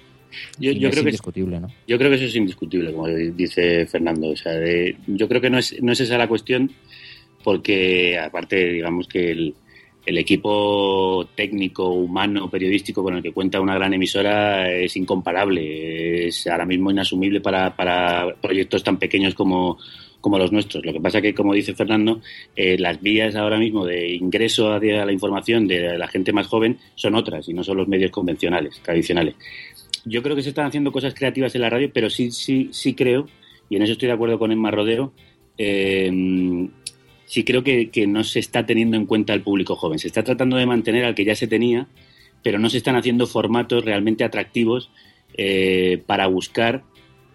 [0.59, 1.68] Yo, creo que indiscutible, ¿no?
[1.88, 4.30] Yo creo que eso es indiscutible, como dice Fernando.
[4.30, 4.53] O sea,
[5.05, 6.72] yo creo que no es, no es esa la cuestión,
[7.43, 9.55] porque aparte, digamos que el,
[10.08, 16.47] el equipo técnico, humano, periodístico con el que cuenta una gran emisora es incomparable, es
[16.47, 19.78] ahora mismo inasumible para, para proyectos tan pequeños como,
[20.22, 20.86] como los nuestros.
[20.86, 22.22] Lo que pasa que, como dice Fernando,
[22.55, 26.78] eh, las vías ahora mismo de ingreso a la información de la gente más joven
[26.95, 29.36] son otras y no son los medios convencionales, tradicionales.
[30.05, 32.93] Yo creo que se están haciendo cosas creativas en la radio, pero sí, sí, sí
[32.93, 33.28] creo,
[33.70, 35.12] y en eso estoy de acuerdo con Emma Rodero,
[35.58, 36.70] eh,
[37.28, 39.99] sí creo que, no se está teniendo en cuenta el público joven.
[39.99, 41.88] Se está tratando de mantener al que ya se tenía,
[42.41, 44.89] pero no se están haciendo formatos realmente atractivos
[45.38, 46.84] eh, para buscar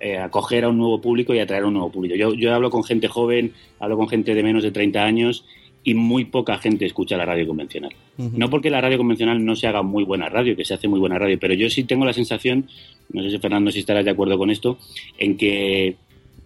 [0.00, 2.16] eh, acoger a un nuevo público y atraer a un nuevo público.
[2.16, 5.44] Yo, yo hablo con gente joven, hablo con gente de menos de 30 años
[5.84, 7.94] y muy poca gente escucha la radio convencional.
[8.16, 11.00] No porque la radio convencional no se haga muy buena radio, que se hace muy
[11.00, 12.68] buena radio, pero yo sí tengo la sensación,
[13.10, 14.78] no sé si Fernando si estarás de acuerdo con esto,
[15.18, 15.96] en que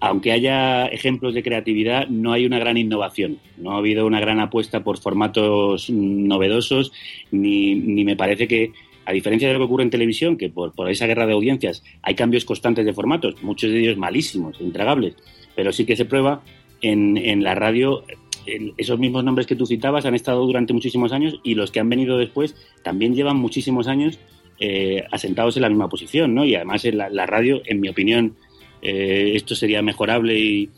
[0.01, 3.39] aunque haya ejemplos de creatividad, no hay una gran innovación.
[3.57, 6.93] No ha habido una gran apuesta por formatos novedosos,
[7.31, 8.73] ni, me parece que,
[9.07, 12.15] a diferencia de lo que ocurre en televisión, que por, esa guerra de audiencias hay
[12.15, 15.15] cambios constantes de formatos, muchos de ellos malísimos, intragables,
[15.55, 16.43] pero sí que se prueba
[16.83, 18.05] en, la radio.
[18.77, 21.89] esos mismos nombres que tú citabas han estado durante muchísimos años y los que han
[21.89, 24.19] venido después también llevan muchísimos años
[24.61, 26.45] eh, asentados en la misma posición, ¿no?
[26.45, 28.37] Y además la radio, en mi opinión,
[28.83, 30.71] eh, esto sería mejorable y,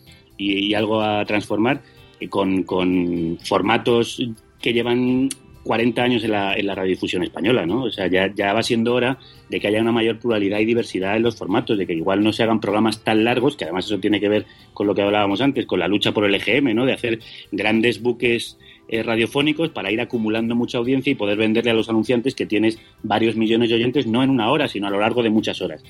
[0.75, 1.83] algo a transformar
[2.21, 4.23] eh, con, formatos
[4.61, 5.29] que llevan
[5.65, 7.85] 40 años en la, en la radiodifusión española, ¿no?
[7.85, 9.19] O sea, ya, ya va siendo hora
[9.49, 12.33] de que haya una mayor pluralidad y diversidad en los formatos, de que igual no
[12.33, 15.41] se hagan programas tan largos, que además eso tiene que ver con lo que hablábamos
[15.41, 16.87] antes, con la lucha por el EGM, ¿no?
[16.87, 17.19] De hacer
[17.53, 22.35] grandes buques eh, radiofónicos para ir acumulando mucha audiencia y poder venderle a los anunciantes
[22.35, 25.31] que tienes varios millones de oyentes, no en una hora, sino a lo largo de
[25.31, 25.83] muchas horas.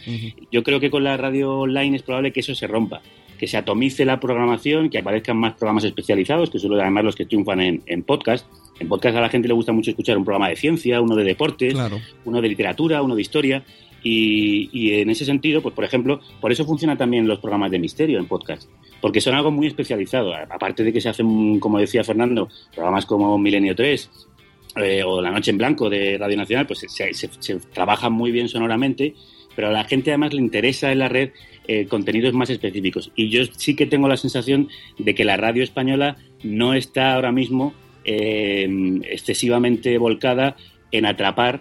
[0.50, 3.00] Yo creo que con la radio online es probable que eso se rompa,
[3.38, 7.24] que se atomice la programación, que aparezcan más programas especializados, que son además los que
[7.24, 8.46] triunfan en, en podcast.
[8.80, 11.24] En podcast a la gente le gusta mucho escuchar un programa de ciencia, uno de
[11.24, 11.74] deportes,
[12.24, 13.64] uno de literatura, uno de historia.
[14.02, 17.78] Y, y, en ese sentido, pues por ejemplo, por eso funcionan también los programas de
[17.78, 18.68] misterio en podcast,
[19.00, 20.34] porque son algo muy especializado.
[20.34, 24.10] Aparte de que se hacen, como decía Fernando, programas como Milenio 3
[24.76, 28.30] eh, o La Noche en Blanco de Radio Nacional, pues se, se, se trabajan muy
[28.30, 29.14] bien sonoramente,
[29.56, 31.30] pero a la gente además le interesa en la red
[31.70, 33.12] eh, contenidos más específicos.
[33.14, 37.30] Y yo sí que tengo la sensación de que la radio española no está ahora
[37.30, 37.74] mismo
[38.06, 38.66] eh,
[39.04, 40.56] excesivamente volcada
[40.92, 41.60] en atrapar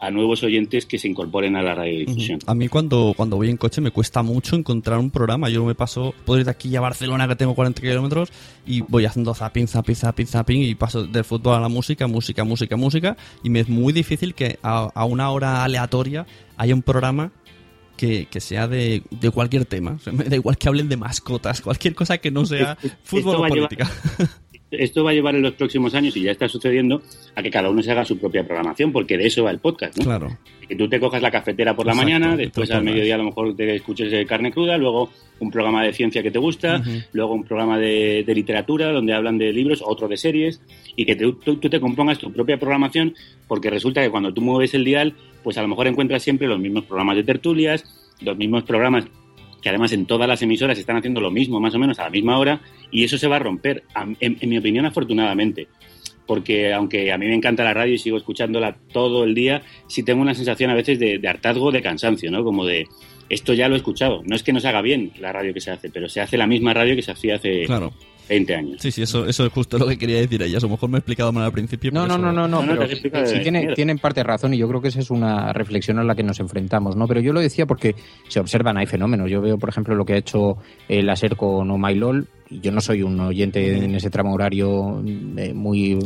[0.00, 2.40] a nuevos oyentes que se incorporen a la radiodifusión.
[2.46, 5.48] A mí cuando, cuando voy en coche me cuesta mucho encontrar un programa.
[5.48, 8.30] Yo me paso, puedo ir de aquí a Barcelona que tengo 40 kilómetros
[8.66, 12.44] y voy haciendo zapping, zapping, zapping, zapping y paso del fútbol a la música, música,
[12.44, 16.26] música, música y me es muy difícil que a, a una hora aleatoria
[16.56, 17.32] haya un programa
[17.98, 19.92] que, que, sea de, de, cualquier tema.
[19.92, 23.36] O sea, me da igual que hablen de mascotas, cualquier cosa que no sea fútbol
[23.36, 23.90] o política.
[24.18, 24.28] Llevar,
[24.70, 27.02] esto va a llevar en los próximos años, y ya está sucediendo,
[27.34, 29.98] a que cada uno se haga su propia programación, porque de eso va el podcast.
[29.98, 30.04] ¿no?
[30.04, 30.38] Claro.
[30.68, 33.24] Que tú te cojas la cafetera por la Exacto, mañana, después al mediodía a lo
[33.24, 35.10] mejor te escuches carne cruda, luego
[35.40, 37.06] un programa de ciencia que te gusta, uh -huh.
[37.12, 40.60] luego un programa de, de, literatura donde hablan de libros, otro de series,
[40.96, 43.14] y que te, tú, tú te compongas tu propia programación,
[43.46, 46.58] porque resulta que cuando tú mueves el dial, pues a lo mejor encuentras siempre los
[46.58, 47.84] mismos programas de tertulias,
[48.20, 49.06] los mismos programas
[49.62, 52.10] que además en todas las emisoras están haciendo lo mismo, más o menos a la
[52.10, 53.84] misma hora, y eso se va a romper,
[54.20, 55.68] en, mi opinión, afortunadamente.
[56.26, 60.02] Porque aunque a mí me encanta la radio y sigo escuchándola todo el día, sí
[60.02, 62.44] tengo una sensación a veces de, de hartazgo, de cansancio, ¿no?
[62.44, 62.86] Como de,
[63.28, 64.22] esto ya lo he escuchado.
[64.24, 66.36] No es que no se haga bien la radio que se hace, pero se hace
[66.36, 67.92] la misma radio que se hacía hace claro.
[68.28, 68.76] 20 años.
[68.80, 70.58] Sí, sí, eso, eso es justo lo que quería decir ella.
[70.58, 71.90] A lo mejor me he explicado mal al principio.
[71.92, 72.86] No, no, no, no, no, pero
[73.26, 76.04] sí tiene, tiene en parte razón y yo creo que esa es una reflexión a
[76.04, 77.06] la que nos enfrentamos, ¿no?
[77.06, 77.94] Pero yo lo decía porque
[78.28, 79.30] se observan, hay fenómenos.
[79.30, 80.58] Yo veo, por ejemplo, lo que ha hecho
[80.88, 85.02] el Aser con My LOL, y yo no soy un oyente en ese tramo horario
[85.36, 85.98] eh, muy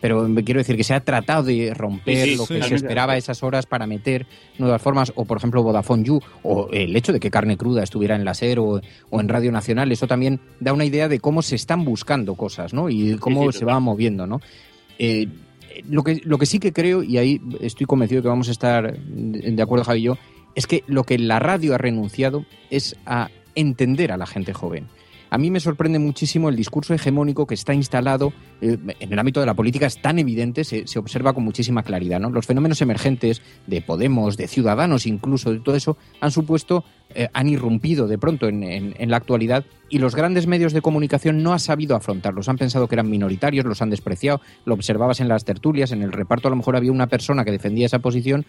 [0.00, 2.74] pero quiero decir que se ha tratado de romper sí, sí, lo que sí, se
[2.74, 4.26] esperaba esas horas para meter
[4.58, 8.16] nuevas formas, o por ejemplo Vodafone You, o el hecho de que Carne Cruda estuviera
[8.16, 8.80] en la SER o,
[9.10, 12.72] o en Radio Nacional, eso también da una idea de cómo se están buscando cosas,
[12.72, 12.88] ¿no?
[12.88, 14.40] Y cómo se va moviendo, ¿no?
[14.98, 15.28] Eh,
[15.88, 18.52] lo, que, lo que sí que creo, y ahí estoy convencido de que vamos a
[18.52, 20.18] estar de acuerdo Javi y yo,
[20.54, 24.88] es que lo que la radio ha renunciado es a entender a la gente joven.
[25.30, 29.38] A mí me sorprende muchísimo el discurso hegemónico que está instalado eh, en el ámbito
[29.38, 32.18] de la política, es tan evidente, se, se, observa con muchísima claridad.
[32.18, 32.30] ¿no?
[32.30, 36.84] Los fenómenos emergentes de Podemos, de Ciudadanos incluso, de todo eso, han supuesto,
[37.14, 40.82] eh, han irrumpido de pronto en, en, en, la actualidad y los grandes medios de
[40.82, 42.48] comunicación no han sabido afrontarlos.
[42.48, 46.10] Han pensado que eran minoritarios, los han despreciado, lo observabas en las tertulias, en el
[46.10, 48.46] reparto a lo mejor había una persona que defendía esa posición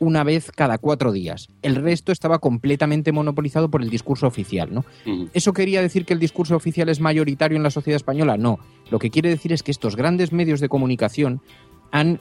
[0.00, 1.48] una vez cada cuatro días.
[1.62, 4.84] El resto estaba completamente monopolizado por el discurso oficial, ¿no?
[5.06, 5.30] Uh -huh.
[5.32, 8.36] ¿Eso quería decir que el discurso oficial es mayoritario en la sociedad española?
[8.36, 8.58] No.
[8.90, 11.40] Lo que quiere decir es que estos grandes medios de comunicación
[11.92, 12.18] han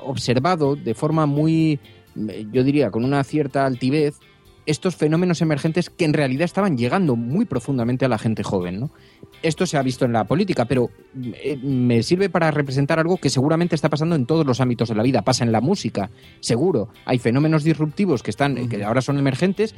[0.00, 1.78] observado de forma muy,
[2.14, 4.18] yo diría, con una cierta altivez,
[4.66, 8.80] estos fenómenos emergentes que en realidad estaban llegando muy profundamente a la gente joven.
[8.80, 8.90] ¿no?
[9.42, 10.90] Esto se ha visto en la política, pero
[11.42, 14.96] eh, me sirve para representar algo que seguramente está pasando en todos los ámbitos de
[14.96, 15.22] la vida.
[15.22, 16.10] Pasa en la música,
[16.40, 16.88] seguro.
[17.04, 18.68] Hay fenómenos disruptivos que, están, uh -huh.
[18.68, 19.74] que ahora son emergentes,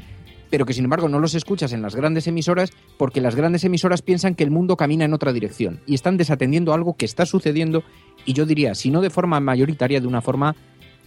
[0.51, 4.03] pero que sin embargo no los escuchas en las grandes emisoras porque las grandes emisoras
[4.03, 7.82] piensan que el mundo camina en otra dirección y están desatendiendo algo que está sucediendo
[8.24, 10.57] y yo diría, si no de forma mayoritaria, de una forma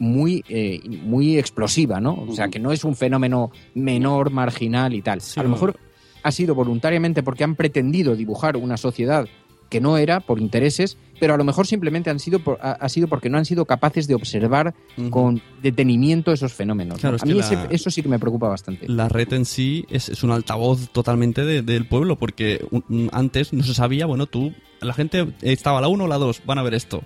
[0.02, 2.26] muy, eh, muy explosiva, ¿no?
[2.28, 5.22] O sea, que no es un fenómeno menor, marginal y tal.
[5.22, 5.78] Sí, a lo mejor
[6.24, 9.28] ha sido voluntariamente porque han pretendido dibujar una sociedad
[9.70, 12.89] que no era por intereses, pero a lo mejor simplemente han sido por, ha, ha,
[12.89, 15.10] sido porque no han sido capaces de observar uh -huh.
[15.12, 16.99] con detenimiento esos fenómenos.
[16.99, 17.24] Claro, ¿no?
[17.24, 18.89] A mí ese, la, eso sí que me preocupa bastante.
[18.89, 23.54] La red en sí es, es un altavoz totalmente de, del pueblo, porque un, antes
[23.54, 26.64] no se sabía, bueno, tú, la gente estaba la 1 o la 2, van a
[26.64, 27.04] ver esto.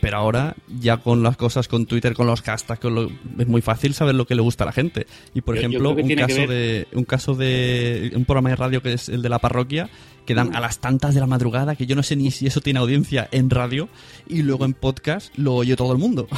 [0.00, 3.60] Pero ahora, ya con las cosas, con Twitter, con los hashtags, con lo, es muy
[3.60, 5.06] fácil saber lo que le gusta a la gente.
[5.34, 8.82] Y por yo, ejemplo, yo un, caso de, un caso de un programa de radio
[8.82, 9.90] que es el de la parroquia,
[10.24, 12.60] que dan a las tantas de la madrugada, que yo no sé ni si eso
[12.60, 13.88] tiene audiencia en radio,
[14.28, 16.28] y luego en podcast lo oye todo el mundo.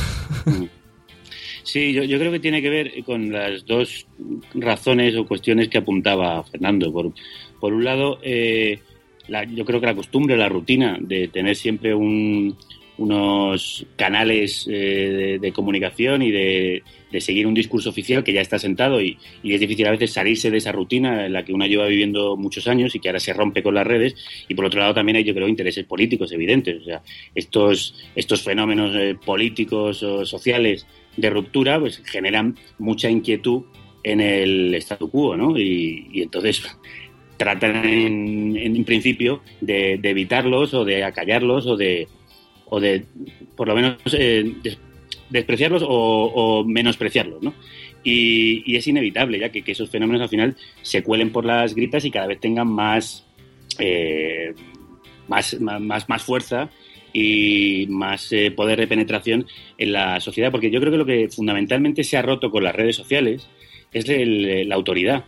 [1.63, 4.07] Sí, yo, yo, creo que tiene que ver con las dos
[4.55, 6.91] razones o cuestiones que apuntaba Fernando.
[6.91, 7.13] Por,
[7.61, 8.81] por un lado, eh,
[9.29, 12.57] la, yo creo que la costumbre, la rutina de tener siempre un,
[13.01, 16.83] unos canales eh, de, comunicación y de,
[17.19, 20.51] seguir un discurso oficial que ya está sentado y, y, es difícil a veces salirse
[20.51, 23.33] de esa rutina en la que uno lleva viviendo muchos años y que ahora se
[23.33, 24.15] rompe con las redes.
[24.49, 26.83] Y por otro lado también hay yo creo intereses políticos evidentes.
[26.83, 27.03] O sea
[27.35, 30.87] estos estos fenómenos eh, políticos o sociales
[31.17, 33.63] de ruptura pues generan mucha inquietud
[34.05, 36.63] en el statu quo no y, entonces
[37.39, 42.07] tratan en, en principio de, de evitarlos o de acallarlos o de
[42.71, 43.05] o de,
[43.57, 44.55] por lo menos, eh,
[45.29, 47.53] despreciarlos o, menospreciarlos, ¿no?
[48.03, 52.11] Y, es inevitable ya que, esos fenómenos al final se cuelen por las gritas y
[52.11, 53.27] cada vez tengan más,
[53.79, 54.55] eh,
[55.29, 56.71] más, más, más, fuerza
[57.13, 59.47] y más eh, poder de penetración
[59.77, 62.75] en la sociedad, porque yo creo que lo que fundamentalmente se ha roto con las
[62.75, 63.49] redes sociales
[63.93, 65.25] es la autoridad.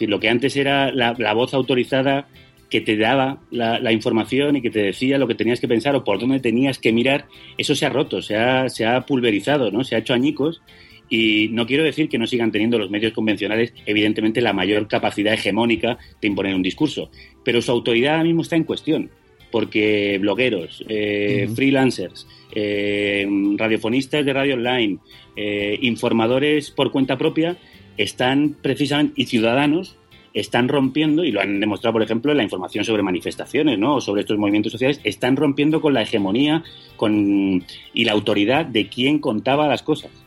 [0.00, 2.28] Lo que antes era la voz autorizada
[2.70, 6.04] que te daba la, información y que te decía lo que tenías que pensar o
[6.04, 7.26] por dónde tenías que mirar,
[7.58, 9.84] eso se ha roto, se ha, se ha pulverizado, ¿no?
[9.84, 10.62] Se ha hecho añicos
[11.08, 15.34] y no quiero decir que no sigan teniendo los medios convencionales, evidentemente, la mayor capacidad
[15.34, 17.10] hegemónica de imponer un discurso,
[17.44, 19.10] pero su autoridad ahora mismo está en cuestión,
[19.50, 24.98] porque blogueros, eh, freelancers, eh, radiofonistas de radio online,
[25.36, 27.56] eh, informadores por cuenta propia,
[27.96, 29.96] están precisamente, y ciudadanos,
[30.34, 33.96] están rompiendo, y lo han demostrado, por ejemplo, en la información sobre manifestaciones, ¿no?
[33.96, 36.64] O sobre estos movimientos sociales, están rompiendo con la hegemonía
[36.96, 37.64] con,
[37.94, 40.23] y la autoridad de quien contaba las cosas.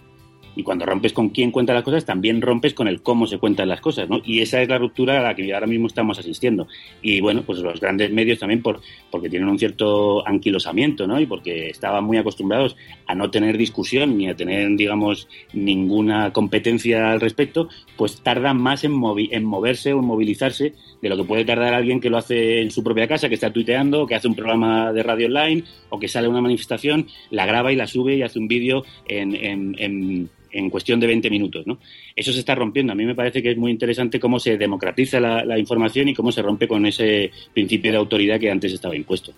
[0.57, 3.69] Y cuando rompes con quién cuenta las cosas, también rompes con el cómo se cuentan
[3.69, 4.21] las cosas, ¿no?
[4.25, 6.67] Y esa es la ruptura a la que ahora mismo estamos asistiendo.
[7.03, 8.81] Y bueno, pues los grandes medios también por,
[9.11, 11.21] porque tienen un cierto anquilosamiento, ¿no?
[11.21, 17.11] Y porque estaban muy acostumbrados a no tener discusión ni a tener, digamos, ninguna competencia
[17.11, 18.93] al respecto, pues tardan más en,
[19.31, 22.71] en moverse o en movilizarse de lo que puede tardar alguien que lo hace en
[22.71, 26.07] su propia casa, que está tuiteando, que hace un programa de radio online o que
[26.07, 30.29] sale a una manifestación, la graba y la sube y hace un vídeo en en
[30.69, 31.65] cuestión de 20 minutos.
[31.67, 31.79] ¿no?
[32.15, 32.93] Eso se está rompiendo.
[32.93, 36.31] A mí me parece que es muy interesante cómo se democratiza la, información y cómo
[36.31, 39.33] se rompe con ese principio de autoridad que antes estaba impuesto.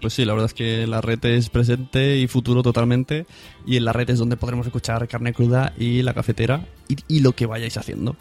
[0.00, 3.26] Pues sí, la verdad es que la red es presente y futuro totalmente
[3.66, 6.66] y en la red es donde podremos escuchar carne cruda y la cafetera
[7.08, 8.16] y lo que vayáis haciendo.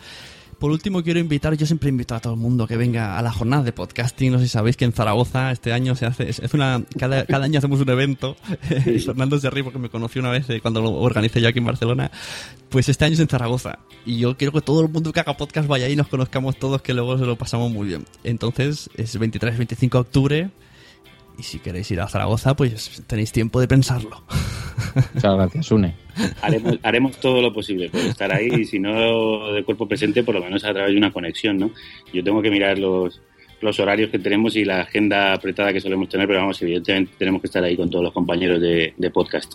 [0.59, 3.31] Por último, quiero invitar, yo siempre invito a todo el mundo que venga a la
[3.31, 4.33] jornada de podcasting.
[4.33, 7.59] No sé si sabéis que en Zaragoza este año se hace, es una, cada, año
[7.59, 8.35] hacemos un evento.
[9.05, 11.65] Fernando se ríe porque me conoció una vez eh, cuando lo organicé yo aquí en
[11.65, 12.11] Barcelona.
[12.67, 13.79] Pues este año es en Zaragoza.
[14.05, 16.57] Y yo quiero que todo el mundo que haga podcast vaya ahí y nos conozcamos
[16.59, 18.05] todos, que luego se lo pasamos muy bien.
[18.25, 20.49] Entonces, es 23-25 de octubre.
[21.39, 24.21] Y si queréis ir a Zaragoza, pues tenéis tiempo de pensarlo.
[25.13, 25.95] Muchas gracias, Une.
[26.83, 30.43] Haremos, todo lo posible por estar ahí y si no de cuerpo presente, por lo
[30.43, 31.71] menos a través de una conexión, ¿no?
[32.13, 33.21] Yo tengo que mirar los,
[33.61, 37.41] los horarios que tenemos y la agenda apretada que solemos tener, pero vamos, evidentemente tenemos
[37.41, 39.53] que estar ahí con todos los compañeros de, de podcast.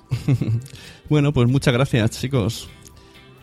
[1.10, 2.70] bueno, pues muchas gracias, chicos.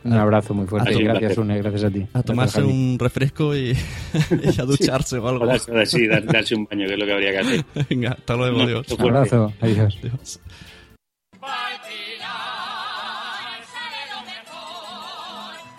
[0.03, 1.03] Un abrazo muy fuerte.
[1.03, 2.07] gracias, Une, gracias a ti.
[2.13, 3.75] A tomarse un refresco y,
[4.59, 5.45] a ducharse o algo.
[5.85, 7.65] sí, darse un baño, que es lo que habría que hacer.
[7.89, 8.87] Venga, hasta luego, adiós.
[8.91, 10.39] Un abrazo, adiós.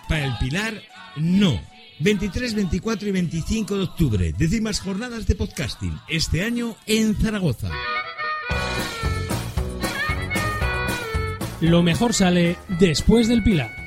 [0.09, 0.75] Para el Pilar,
[1.17, 1.61] no.
[2.01, 7.71] 23, 24 y 25 de octubre, décimas jornadas de podcasting, este año en Zaragoza.
[11.61, 13.82] Lo mejor sale después del Pilar.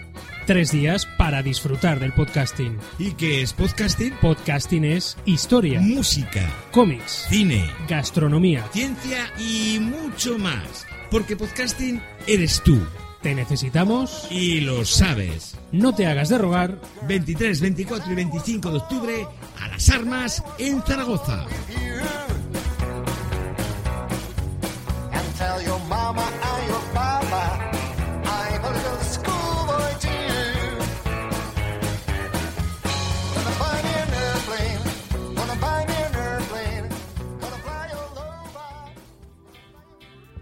[0.46, 2.78] Tres días para disfrutar del podcasting.
[3.00, 4.14] ¿Y qué es podcasting?
[4.22, 10.86] Podcasting es historia, música, cómics, cine, gastronomía, ciencia y mucho más.
[11.10, 12.80] Porque podcasting eres tú.
[13.24, 15.58] Te necesitamos y lo sabes.
[15.72, 16.80] No te hagas de rogar.
[17.08, 19.28] 23, 24 y 25 de octubre
[19.60, 21.48] a las armas en Zaragoza.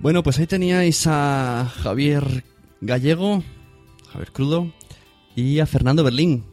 [0.03, 2.43] Bueno, pues ahí teníais a Javier
[2.81, 3.41] Gallego,
[4.11, 4.73] Javier Crudo,
[5.33, 6.43] y a Fernando Berlín.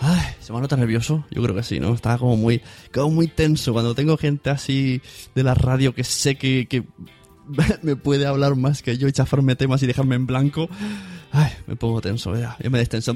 [0.00, 1.24] Ay, ¿se me nota nervioso?
[1.30, 1.94] Yo creo que sí, ¿no?
[1.94, 2.62] Estaba como muy,
[2.92, 3.72] como muy tenso.
[3.72, 5.00] Cuando tengo gente así
[5.36, 6.82] de la radio que sé que, que
[7.82, 10.68] me puede hablar más que yo y chafarme temas y dejarme en blanco.
[11.30, 13.14] Ay, me pongo tenso, ya, ya me destenso.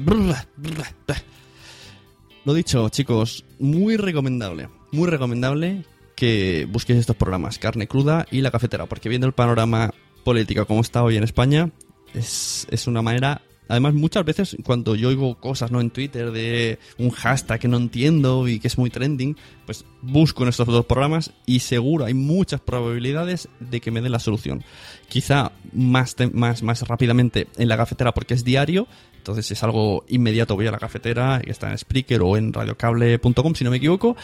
[2.45, 4.69] Lo dicho, chicos, muy recomendable.
[4.93, 5.83] Muy recomendable
[6.19, 9.93] que busquéis estos programas, Carne Cruda y La Cafetera, porque viendo el panorama
[10.25, 11.71] político como está hoy en España,
[12.13, 17.11] es, una manera Además, muchas veces cuando yo oigo cosas no en Twitter de un
[17.11, 21.31] hashtag que no entiendo y que es muy trending, pues busco en estos dos programas
[21.45, 24.63] y seguro hay muchas probabilidades de que me den la solución.
[25.07, 30.55] Quizá más, más, más rápidamente en la cafetera porque es diario, entonces es algo inmediato,
[30.55, 34.17] voy a la cafetera, que está en Spreaker o en radiocable.com si no me equivoco,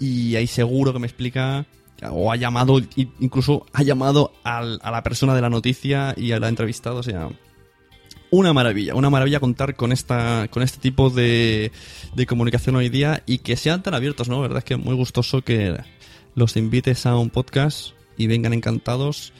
[0.00, 1.66] y ahí seguro que me explica
[2.10, 2.80] o ha llamado,
[3.20, 7.28] incluso ha llamado a la persona de la noticia y la ha entrevistado, o sea,
[8.30, 11.72] una maravilla, una maravilla contar con esta, con este tipo de,
[12.14, 14.36] de comunicación hoy día y que sean tan abiertos, ¿no?
[14.36, 15.76] La verdad es que es muy gustoso que
[16.34, 19.32] los invites a un podcast y vengan encantados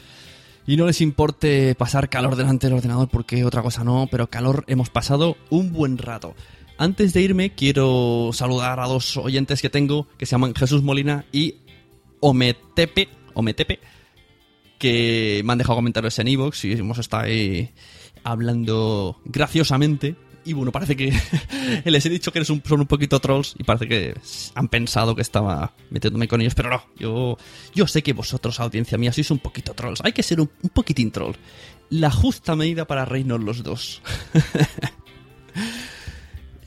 [0.67, 4.65] y no les importe pasar calor delante del ordenador porque otra cosa no, pero calor
[4.67, 6.35] hemos pasado un buen rato.
[6.81, 11.27] Antes de irme quiero saludar a dos oyentes que tengo que se llaman Jesús Molina
[11.31, 11.57] y
[12.21, 13.81] Ometepe, Ometepe
[14.79, 17.71] que me han dejado comentarios en iVoox y hemos estado ahí
[18.25, 20.17] hablando graciosamente.
[20.43, 21.13] Y bueno, parece que
[21.85, 24.15] les he dicho que son un poquito trolls y parece que
[24.55, 27.37] han pensado que estaba metiéndome con ellos, pero no, yo,
[27.75, 30.01] yo sé que vosotros, audiencia mía, sois un poquito trolls.
[30.03, 31.35] Hay que ser un, un poquitín troll.
[31.91, 34.01] La justa medida para reírnos los dos.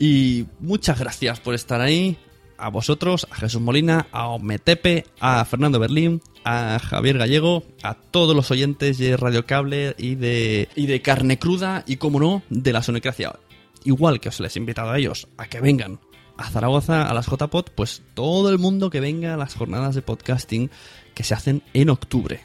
[0.04, 2.18] y muchas gracias por estar ahí
[2.58, 8.36] a vosotros, a Jesús Molina, a Ometepe, a Fernando Berlín, a Javier Gallego, a todos
[8.36, 12.74] los oyentes de Radio Cable y de, y de Carne Cruda y, como no, de
[12.74, 13.39] la Sonecracia.
[13.86, 16.01] Igual que os les he invitado a ellos a que vengan
[16.38, 20.01] a Zaragoza, a las JPod, pues todo el mundo que venga a las jornadas de
[20.01, 20.70] podcasting
[21.16, 22.41] que se hacen en octubre.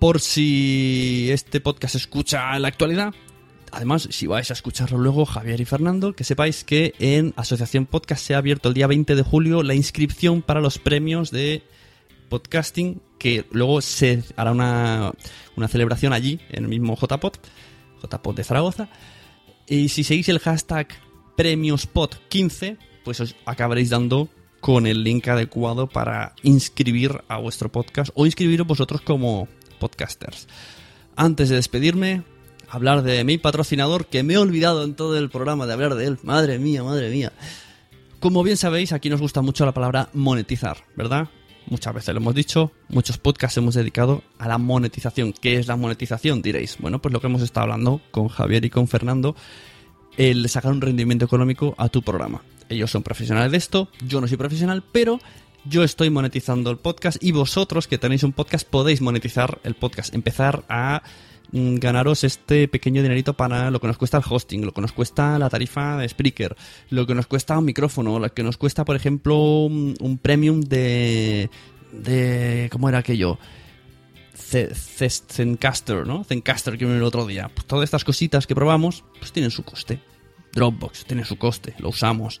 [0.00, 3.14] Por si este podcast se escucha en la actualidad,
[3.72, 8.24] Además, si vais a escucharlo luego, Javier y Fernando, que sepáis que en Asociación Podcast
[8.24, 11.62] se ha abierto el día 20 de julio la inscripción para los premios de
[12.28, 15.12] podcasting, que luego se hará una,
[15.68, 17.32] celebración allí, en el mismo JPod,
[18.02, 18.88] JPod de Zaragoza.
[19.66, 20.88] Y si seguís el hashtag
[21.38, 24.28] premiospod15, pues os acabaréis dando
[24.60, 29.48] con el link adecuado para inscribir a vuestro podcast o inscribiros vosotros como
[29.78, 30.46] podcasters.
[31.16, 32.22] Antes de despedirme,
[32.72, 36.06] hablar de mi patrocinador, que me he olvidado en todo el programa de hablar de
[36.06, 36.18] él.
[36.22, 37.30] Madre mía, madre mía.
[38.18, 41.28] Como bien sabéis, aquí nos gusta mucho la palabra monetizar, ¿verdad?
[41.66, 45.34] Muchas veces lo hemos dicho, muchos podcasts hemos dedicado a la monetización.
[45.34, 46.40] ¿Qué es la monetización?
[46.40, 46.78] Diréis.
[46.78, 49.36] Bueno, pues lo que hemos estado hablando con Javier y con Fernando,
[50.16, 52.42] el sacar un rendimiento económico a tu programa.
[52.70, 55.20] Ellos son profesionales de esto, yo no soy profesional, pero
[55.66, 60.14] yo estoy monetizando el podcast y vosotros que tenéis un podcast podéis monetizar el podcast,
[60.14, 61.02] empezar a
[61.52, 65.38] ganaros este pequeño dinerito para lo que nos cuesta el hosting, lo que nos cuesta
[65.38, 66.56] la tarifa de Spreaker,
[66.90, 71.50] lo que nos cuesta un micrófono, lo que nos cuesta, por ejemplo, un, premium de,
[71.92, 72.68] de...
[72.72, 73.38] ¿Cómo era aquello?
[74.34, 76.24] Zencaster, ¿no?
[76.24, 77.50] Zencaster que vino el otro día.
[77.54, 80.00] Pues todas estas cositas que probamos, pues tienen su coste.
[80.52, 82.40] Dropbox tiene su coste, lo usamos.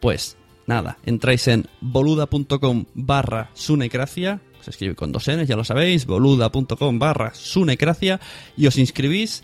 [0.00, 0.36] Pues
[0.66, 6.98] nada, entráis en boluda.com barra sunecracia se escribe con dos Ns, ya lo sabéis, boluda.com
[6.98, 8.20] barra sunecracia
[8.56, 9.42] y os inscribís.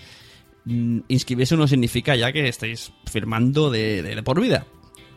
[0.65, 4.67] Mm, inscribirse no significa ya que estáis firmando de, por vida.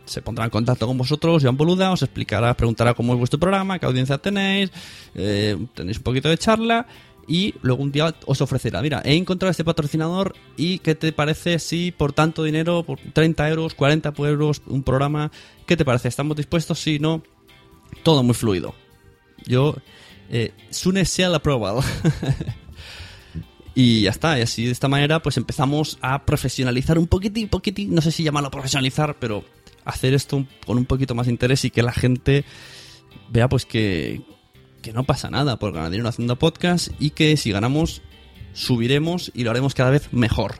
[0.05, 3.77] Se pondrá en contacto con vosotros, Joan Boluda, os explicará, preguntará cómo es vuestro programa,
[3.77, 4.71] qué audiencia tenéis,
[5.15, 6.87] eh, tenéis un poquito de charla
[7.27, 11.59] y luego un día os ofrecerá, mira, he encontrado este patrocinador y qué te parece
[11.59, 15.29] si por tanto dinero, por 30 euros, 40 euros, un programa,
[15.65, 16.07] ¿qué te parece?
[16.07, 16.79] ¿Estamos dispuestos?
[16.79, 17.21] Si no,
[18.03, 18.73] todo muy fluido.
[19.47, 19.75] Yo,
[20.29, 21.81] eh, Sune sea la aprobado.
[23.75, 27.95] y ya está, y así de esta manera pues empezamos a profesionalizar un poquitín, poquitín,
[27.95, 29.43] no sé si llamarlo profesionalizar, pero
[29.85, 32.43] hacer esto con un poquito más de interés y que la gente
[33.29, 34.21] vea pues que,
[34.81, 38.01] que no pasa nada por ganar dinero haciendo podcast y que si ganamos
[38.53, 40.59] subiremos y lo haremos cada vez mejor.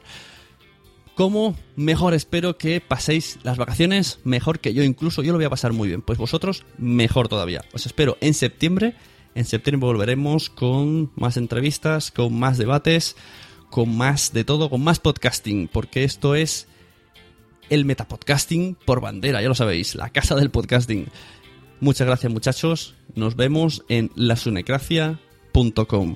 [1.18, 1.58] ¿Cómo?
[1.76, 5.74] Mejor espero que paséis las vacaciones mejor que yo, incluso yo lo voy a pasar
[5.74, 6.04] muy bien.
[6.04, 7.66] Pues vosotros mejor todavía.
[7.74, 8.94] Os espero en septiembre.
[9.34, 13.16] En septiembre volveremos con más entrevistas, con más debates,
[13.72, 16.68] con más de todo, con más podcasting, porque esto es
[17.72, 21.08] el metapodcasting por bandera, ya lo sabéis, la casa del podcasting.
[21.80, 26.16] Muchas gracias muchachos, nos vemos en lasunecracia.com.